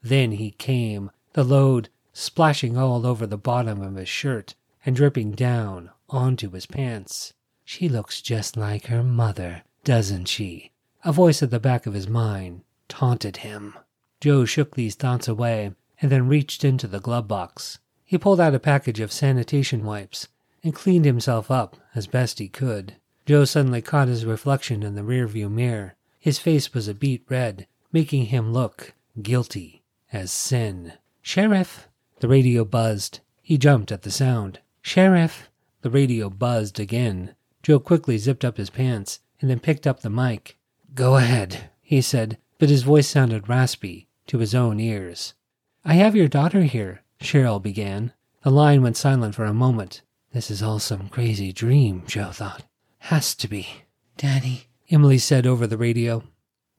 Then 0.00 0.30
he 0.30 0.52
came, 0.52 1.10
the 1.32 1.42
load 1.42 1.88
splashing 2.14 2.78
all 2.78 3.06
over 3.06 3.26
the 3.26 3.36
bottom 3.36 3.82
of 3.82 3.96
his 3.96 4.08
shirt 4.08 4.54
and 4.86 4.96
dripping 4.96 5.32
down 5.32 5.90
onto 6.08 6.50
his 6.50 6.64
pants. 6.64 7.34
She 7.64 7.88
looks 7.88 8.22
just 8.22 8.56
like 8.56 8.86
her 8.86 9.02
mother, 9.02 9.64
doesn't 9.82 10.26
she? 10.26 10.70
A 11.04 11.12
voice 11.12 11.42
at 11.42 11.50
the 11.50 11.60
back 11.60 11.86
of 11.86 11.92
his 11.92 12.08
mind 12.08 12.62
taunted 12.88 13.38
him. 13.38 13.74
Joe 14.20 14.44
shook 14.44 14.74
these 14.74 14.94
thoughts 14.94 15.28
away 15.28 15.72
and 16.00 16.10
then 16.10 16.28
reached 16.28 16.64
into 16.64 16.86
the 16.86 17.00
glove 17.00 17.28
box. 17.28 17.78
He 18.04 18.16
pulled 18.16 18.40
out 18.40 18.54
a 18.54 18.60
package 18.60 19.00
of 19.00 19.12
sanitation 19.12 19.84
wipes 19.84 20.28
and 20.62 20.74
cleaned 20.74 21.04
himself 21.04 21.50
up 21.50 21.76
as 21.94 22.06
best 22.06 22.38
he 22.38 22.48
could. 22.48 22.94
Joe 23.26 23.44
suddenly 23.44 23.82
caught 23.82 24.08
his 24.08 24.24
reflection 24.24 24.82
in 24.82 24.94
the 24.94 25.02
rearview 25.02 25.50
mirror. 25.50 25.94
His 26.20 26.38
face 26.38 26.72
was 26.72 26.88
a 26.88 26.94
beet 26.94 27.24
red, 27.28 27.66
making 27.92 28.26
him 28.26 28.52
look 28.52 28.94
guilty 29.20 29.82
as 30.12 30.30
sin. 30.30 30.92
Sheriff! 31.22 31.88
The 32.20 32.28
radio 32.28 32.64
buzzed. 32.64 33.20
He 33.42 33.58
jumped 33.58 33.92
at 33.92 34.02
the 34.02 34.10
sound. 34.10 34.60
Sheriff! 34.82 35.50
The 35.82 35.90
radio 35.90 36.30
buzzed 36.30 36.80
again. 36.80 37.34
Joe 37.62 37.78
quickly 37.78 38.18
zipped 38.18 38.44
up 38.44 38.56
his 38.56 38.70
pants 38.70 39.20
and 39.40 39.50
then 39.50 39.60
picked 39.60 39.86
up 39.86 40.00
the 40.00 40.10
mic. 40.10 40.56
Go 40.94 41.16
ahead, 41.16 41.70
he 41.82 42.00
said, 42.00 42.38
but 42.58 42.70
his 42.70 42.82
voice 42.82 43.08
sounded 43.08 43.48
raspy 43.48 44.08
to 44.26 44.38
his 44.38 44.54
own 44.54 44.80
ears. 44.80 45.34
I 45.84 45.94
have 45.94 46.16
your 46.16 46.28
daughter 46.28 46.62
here, 46.62 47.02
Cheryl 47.20 47.62
began. 47.62 48.12
The 48.42 48.50
line 48.50 48.82
went 48.82 48.96
silent 48.96 49.34
for 49.34 49.44
a 49.44 49.52
moment. 49.52 50.02
This 50.32 50.50
is 50.50 50.62
all 50.62 50.78
some 50.78 51.08
crazy 51.08 51.52
dream, 51.52 52.04
Joe 52.06 52.30
thought. 52.30 52.64
Has 52.98 53.34
to 53.36 53.48
be. 53.48 53.68
Daddy, 54.16 54.68
Emily 54.90 55.18
said 55.18 55.46
over 55.46 55.66
the 55.66 55.76
radio. 55.76 56.22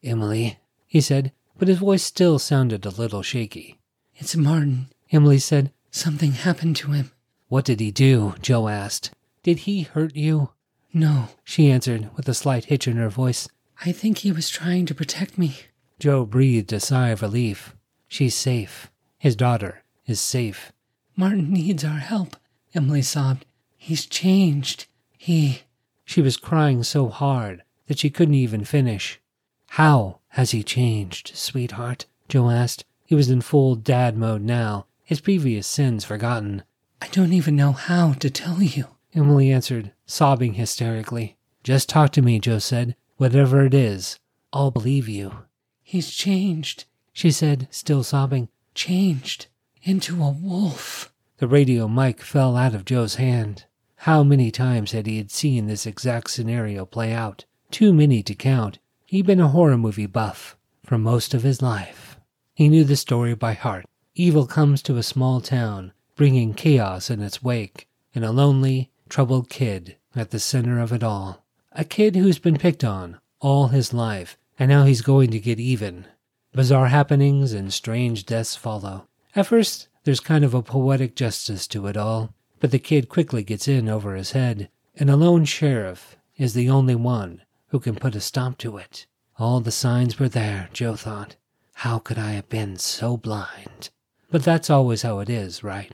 Emily, 0.03 0.59
he 0.87 1.01
said, 1.01 1.31
but 1.57 1.67
his 1.67 1.79
voice 1.79 2.03
still 2.03 2.39
sounded 2.39 2.85
a 2.85 2.89
little 2.89 3.21
shaky. 3.21 3.79
It's 4.15 4.35
Martin, 4.35 4.87
Emily 5.15 5.39
said. 5.39 5.71
Something 5.91 6.33
happened 6.33 6.75
to 6.77 6.91
him. 6.91 7.11
What 7.47 7.63
did 7.63 7.79
he 7.79 7.89
do? 7.89 8.35
Joe 8.41 8.67
asked. 8.67 9.11
Did 9.43 9.59
he 9.59 9.83
hurt 9.83 10.13
you? 10.13 10.49
No, 10.93 11.29
she 11.43 11.71
answered 11.71 12.09
with 12.17 12.27
a 12.27 12.33
slight 12.33 12.65
hitch 12.65 12.85
in 12.85 12.97
her 12.97 13.09
voice. 13.09 13.47
I 13.85 13.93
think 13.93 14.17
he 14.17 14.31
was 14.33 14.49
trying 14.49 14.85
to 14.87 14.95
protect 14.95 15.37
me. 15.37 15.57
Joe 15.99 16.25
breathed 16.25 16.73
a 16.73 16.81
sigh 16.81 17.09
of 17.09 17.21
relief. 17.21 17.75
She's 18.09 18.35
safe. 18.35 18.91
His 19.17 19.37
daughter 19.37 19.83
is 20.05 20.19
safe. 20.19 20.73
Martin 21.15 21.51
needs 21.51 21.85
our 21.85 21.99
help, 21.99 22.35
Emily 22.73 23.01
sobbed. 23.01 23.45
He's 23.77 24.05
changed. 24.05 24.87
He. 25.17 25.61
She 26.03 26.21
was 26.21 26.35
crying 26.35 26.83
so 26.83 27.07
hard 27.07 27.63
that 27.87 27.99
she 27.99 28.09
couldn't 28.09 28.35
even 28.35 28.65
finish. 28.65 29.21
How 29.69 30.19
has 30.29 30.51
he 30.51 30.61
changed, 30.61 31.31
sweetheart? 31.35 32.05
Joe 32.27 32.49
asked. 32.49 32.83
He 33.05 33.15
was 33.15 33.29
in 33.29 33.41
full 33.41 33.75
dad 33.75 34.17
mode 34.17 34.41
now, 34.41 34.87
his 35.05 35.21
previous 35.21 35.67
sins 35.67 36.03
forgotten. 36.03 36.63
I 37.01 37.07
don't 37.07 37.31
even 37.31 37.55
know 37.55 37.71
how 37.71 38.13
to 38.13 38.29
tell 38.29 38.61
you, 38.61 38.87
Emily 39.13 39.51
answered, 39.51 39.93
sobbing 40.05 40.55
hysterically. 40.55 41.37
Just 41.63 41.87
talk 41.87 42.11
to 42.13 42.21
me, 42.21 42.39
Joe 42.39 42.59
said. 42.59 42.95
Whatever 43.17 43.63
it 43.63 43.73
is, 43.73 44.19
I'll 44.51 44.71
believe 44.71 45.07
you. 45.07 45.45
He's 45.81 46.11
changed, 46.11 46.85
she 47.13 47.31
said, 47.31 47.67
still 47.71 48.03
sobbing. 48.03 48.49
Changed 48.73 49.47
into 49.83 50.21
a 50.21 50.31
wolf. 50.31 51.13
The 51.37 51.47
radio 51.47 51.87
mic 51.87 52.21
fell 52.21 52.57
out 52.57 52.73
of 52.73 52.85
Joe's 52.85 53.15
hand. 53.15 53.65
How 53.97 54.23
many 54.23 54.51
times 54.51 54.91
had 54.91 55.05
he 55.05 55.17
had 55.17 55.31
seen 55.31 55.67
this 55.67 55.85
exact 55.85 56.31
scenario 56.31 56.85
play 56.85 57.13
out? 57.13 57.45
Too 57.71 57.93
many 57.93 58.23
to 58.23 58.35
count. 58.35 58.79
He'd 59.05 59.25
been 59.25 59.39
a 59.39 59.49
horror 59.49 59.77
movie 59.77 60.07
buff 60.07 60.57
for 60.83 60.97
most 60.97 61.33
of 61.33 61.43
his 61.43 61.61
life. 61.61 62.17
He 62.53 62.69
knew 62.69 62.83
the 62.83 62.95
story 62.95 63.35
by 63.35 63.53
heart. 63.53 63.85
Evil 64.17 64.45
comes 64.47 64.81
to 64.83 64.95
a 64.95 65.03
small 65.03 65.41
town, 65.41 65.91
bringing 66.15 66.53
chaos 66.53 67.09
in 67.09 67.21
its 67.21 67.43
wake, 67.43 67.89
and 68.13 68.23
a 68.23 68.31
lonely, 68.31 68.89
troubled 69.09 69.49
kid 69.49 69.97
at 70.15 70.31
the 70.31 70.39
center 70.39 70.79
of 70.79 70.93
it 70.93 71.03
all. 71.03 71.43
A 71.73 71.83
kid 71.83 72.15
who's 72.15 72.39
been 72.39 72.57
picked 72.57 72.85
on 72.85 73.19
all 73.41 73.67
his 73.67 73.93
life, 73.93 74.37
and 74.57 74.69
now 74.69 74.85
he's 74.85 75.01
going 75.01 75.31
to 75.31 75.39
get 75.39 75.59
even. 75.59 76.05
Bizarre 76.53 76.87
happenings 76.87 77.51
and 77.51 77.73
strange 77.73 78.25
deaths 78.25 78.55
follow. 78.55 79.09
At 79.35 79.47
first, 79.47 79.89
there's 80.05 80.21
kind 80.21 80.45
of 80.45 80.53
a 80.53 80.61
poetic 80.61 81.13
justice 81.17 81.67
to 81.67 81.87
it 81.87 81.97
all, 81.97 82.33
but 82.61 82.71
the 82.71 82.79
kid 82.79 83.09
quickly 83.09 83.43
gets 83.43 83.67
in 83.67 83.89
over 83.89 84.15
his 84.15 84.31
head, 84.31 84.69
and 84.95 85.09
a 85.09 85.17
lone 85.17 85.43
sheriff 85.43 86.15
is 86.37 86.53
the 86.53 86.69
only 86.69 86.95
one 86.95 87.41
who 87.67 87.81
can 87.81 87.95
put 87.95 88.15
a 88.15 88.21
stop 88.21 88.57
to 88.59 88.77
it. 88.77 89.07
All 89.37 89.59
the 89.59 89.71
signs 89.71 90.17
were 90.17 90.29
there, 90.29 90.69
Joe 90.71 90.95
thought. 90.95 91.35
How 91.73 91.99
could 91.99 92.17
I 92.17 92.31
have 92.31 92.47
been 92.47 92.77
so 92.77 93.17
blind? 93.17 93.89
But 94.29 94.43
that's 94.43 94.69
always 94.69 95.03
how 95.03 95.19
it 95.19 95.29
is, 95.29 95.63
right? 95.63 95.91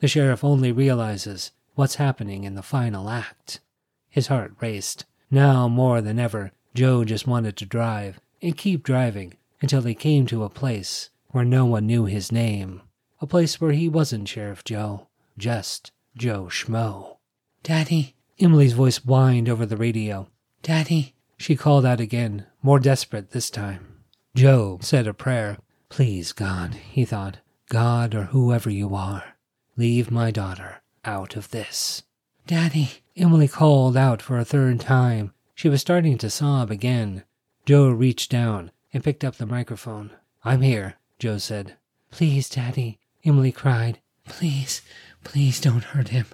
The 0.00 0.08
sheriff 0.08 0.42
only 0.42 0.72
realizes 0.72 1.52
what's 1.74 1.96
happening 1.96 2.44
in 2.44 2.54
the 2.54 2.62
final 2.62 3.08
act. 3.08 3.60
His 4.08 4.26
heart 4.26 4.54
raced. 4.60 5.04
Now, 5.30 5.68
more 5.68 6.00
than 6.00 6.18
ever, 6.18 6.52
Joe 6.74 7.04
just 7.04 7.26
wanted 7.26 7.56
to 7.56 7.66
drive 7.66 8.20
and 8.42 8.56
keep 8.56 8.82
driving 8.82 9.34
until 9.60 9.82
he 9.82 9.94
came 9.94 10.26
to 10.26 10.44
a 10.44 10.50
place 10.50 11.10
where 11.28 11.44
no 11.44 11.64
one 11.66 11.86
knew 11.86 12.06
his 12.06 12.32
name. 12.32 12.82
A 13.20 13.26
place 13.26 13.60
where 13.60 13.72
he 13.72 13.88
wasn't 13.88 14.28
Sheriff 14.28 14.64
Joe, 14.64 15.08
just 15.38 15.92
Joe 16.16 16.44
Schmo. 16.44 17.18
Daddy, 17.62 18.16
Emily's 18.38 18.72
voice 18.72 18.96
whined 18.98 19.48
over 19.48 19.66
the 19.66 19.76
radio. 19.76 20.28
Daddy, 20.62 21.14
she 21.36 21.56
called 21.56 21.84
out 21.84 22.00
again, 22.00 22.46
more 22.62 22.80
desperate 22.80 23.30
this 23.30 23.50
time. 23.50 23.86
Joe 24.34 24.78
said 24.82 25.06
a 25.06 25.14
prayer. 25.14 25.58
Please, 25.88 26.32
God, 26.32 26.74
he 26.74 27.04
thought, 27.04 27.38
God 27.70 28.16
or 28.16 28.24
whoever 28.24 28.68
you 28.68 28.96
are, 28.96 29.36
leave 29.76 30.10
my 30.10 30.32
daughter 30.32 30.82
out 31.04 31.36
of 31.36 31.52
this. 31.52 32.02
Daddy, 32.44 32.90
Emily 33.16 33.46
called 33.46 33.96
out 33.96 34.20
for 34.20 34.38
a 34.38 34.44
third 34.44 34.80
time. 34.80 35.32
She 35.54 35.68
was 35.68 35.80
starting 35.80 36.18
to 36.18 36.30
sob 36.30 36.72
again. 36.72 37.22
Joe 37.64 37.88
reached 37.88 38.28
down 38.28 38.72
and 38.92 39.04
picked 39.04 39.22
up 39.22 39.36
the 39.36 39.46
microphone. 39.46 40.10
I'm 40.44 40.62
here, 40.62 40.96
Joe 41.20 41.38
said. 41.38 41.76
Please, 42.10 42.48
Daddy, 42.48 42.98
Emily 43.24 43.52
cried. 43.52 44.00
Please, 44.26 44.82
please 45.22 45.60
don't 45.60 45.84
hurt 45.84 46.08
him. 46.08 46.26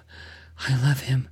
I 0.67 0.81
love 0.81 1.01
him, 1.01 1.29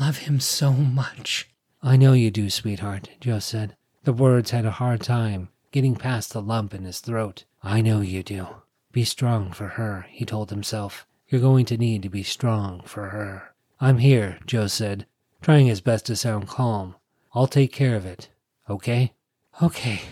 love 0.00 0.18
him 0.18 0.40
so 0.40 0.72
much. 0.72 1.48
I 1.80 1.96
know 1.96 2.12
you 2.12 2.32
do, 2.32 2.50
sweetheart, 2.50 3.08
Joe 3.20 3.38
said. 3.38 3.76
The 4.02 4.12
words 4.12 4.50
had 4.50 4.64
a 4.64 4.72
hard 4.72 5.02
time 5.02 5.48
getting 5.70 5.94
past 5.94 6.32
the 6.32 6.42
lump 6.42 6.74
in 6.74 6.82
his 6.82 6.98
throat. 6.98 7.44
I 7.62 7.82
know 7.82 8.00
you 8.00 8.24
do. 8.24 8.48
Be 8.94 9.02
strong 9.02 9.50
for 9.50 9.70
her, 9.70 10.06
he 10.08 10.24
told 10.24 10.50
himself. 10.50 11.04
You're 11.26 11.40
going 11.40 11.64
to 11.64 11.76
need 11.76 12.04
to 12.04 12.08
be 12.08 12.22
strong 12.22 12.80
for 12.84 13.08
her. 13.08 13.52
I'm 13.80 13.98
here, 13.98 14.38
Joe 14.46 14.68
said, 14.68 15.06
trying 15.42 15.66
his 15.66 15.80
best 15.80 16.06
to 16.06 16.14
sound 16.14 16.46
calm. 16.46 16.94
I'll 17.34 17.48
take 17.48 17.72
care 17.72 17.96
of 17.96 18.06
it. 18.06 18.28
Okay? 18.70 19.12
Okay, 19.60 20.02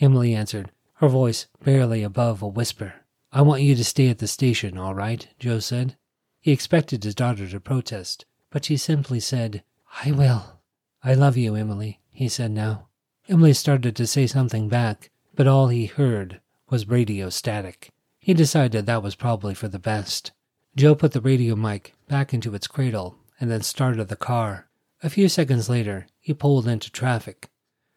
Emily 0.00 0.34
answered, 0.34 0.72
her 0.94 1.06
voice 1.06 1.46
barely 1.62 2.02
above 2.02 2.42
a 2.42 2.48
whisper. 2.48 2.94
I 3.32 3.42
want 3.42 3.62
you 3.62 3.76
to 3.76 3.84
stay 3.84 4.08
at 4.08 4.18
the 4.18 4.26
station, 4.26 4.76
all 4.76 4.92
right, 4.92 5.28
Joe 5.38 5.60
said. 5.60 5.96
He 6.40 6.50
expected 6.50 7.04
his 7.04 7.14
daughter 7.14 7.46
to 7.48 7.60
protest, 7.60 8.24
but 8.50 8.64
she 8.64 8.76
simply 8.76 9.20
said, 9.20 9.62
I 10.04 10.10
will. 10.10 10.58
I 11.04 11.14
love 11.14 11.36
you, 11.36 11.54
Emily, 11.54 12.00
he 12.10 12.28
said 12.28 12.50
now. 12.50 12.88
Emily 13.28 13.52
started 13.52 13.94
to 13.94 14.06
say 14.08 14.26
something 14.26 14.68
back, 14.68 15.12
but 15.32 15.46
all 15.46 15.68
he 15.68 15.86
heard 15.86 16.40
was 16.68 16.88
radio 16.88 17.30
static. 17.30 17.92
He 18.22 18.34
decided 18.34 18.86
that 18.86 19.02
was 19.02 19.16
probably 19.16 19.52
for 19.52 19.66
the 19.66 19.80
best. 19.80 20.30
Joe 20.76 20.94
put 20.94 21.10
the 21.10 21.20
radio 21.20 21.56
mic 21.56 21.92
back 22.06 22.32
into 22.32 22.54
its 22.54 22.68
cradle 22.68 23.16
and 23.40 23.50
then 23.50 23.62
started 23.62 24.06
the 24.06 24.14
car. 24.14 24.68
A 25.02 25.10
few 25.10 25.28
seconds 25.28 25.68
later, 25.68 26.06
he 26.20 26.32
pulled 26.32 26.68
into 26.68 26.88
traffic. 26.92 27.50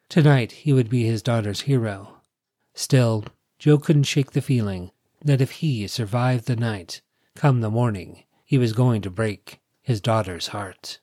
Tonight, 0.08 0.50
he 0.50 0.72
would 0.72 0.90
be 0.90 1.04
his 1.04 1.22
daughter's 1.22 1.62
hero. 1.62 2.16
Still, 2.74 3.24
Joe 3.60 3.78
couldn't 3.78 4.02
shake 4.02 4.32
the 4.32 4.42
feeling 4.42 4.90
that 5.24 5.40
if 5.40 5.52
he 5.52 5.86
survived 5.86 6.46
the 6.46 6.56
night, 6.56 7.02
come 7.36 7.60
the 7.60 7.70
morning, 7.70 8.24
he 8.44 8.58
was 8.58 8.72
going 8.72 9.02
to 9.02 9.10
break 9.10 9.60
his 9.80 10.00
daughter's 10.00 10.48
heart. 10.48 10.98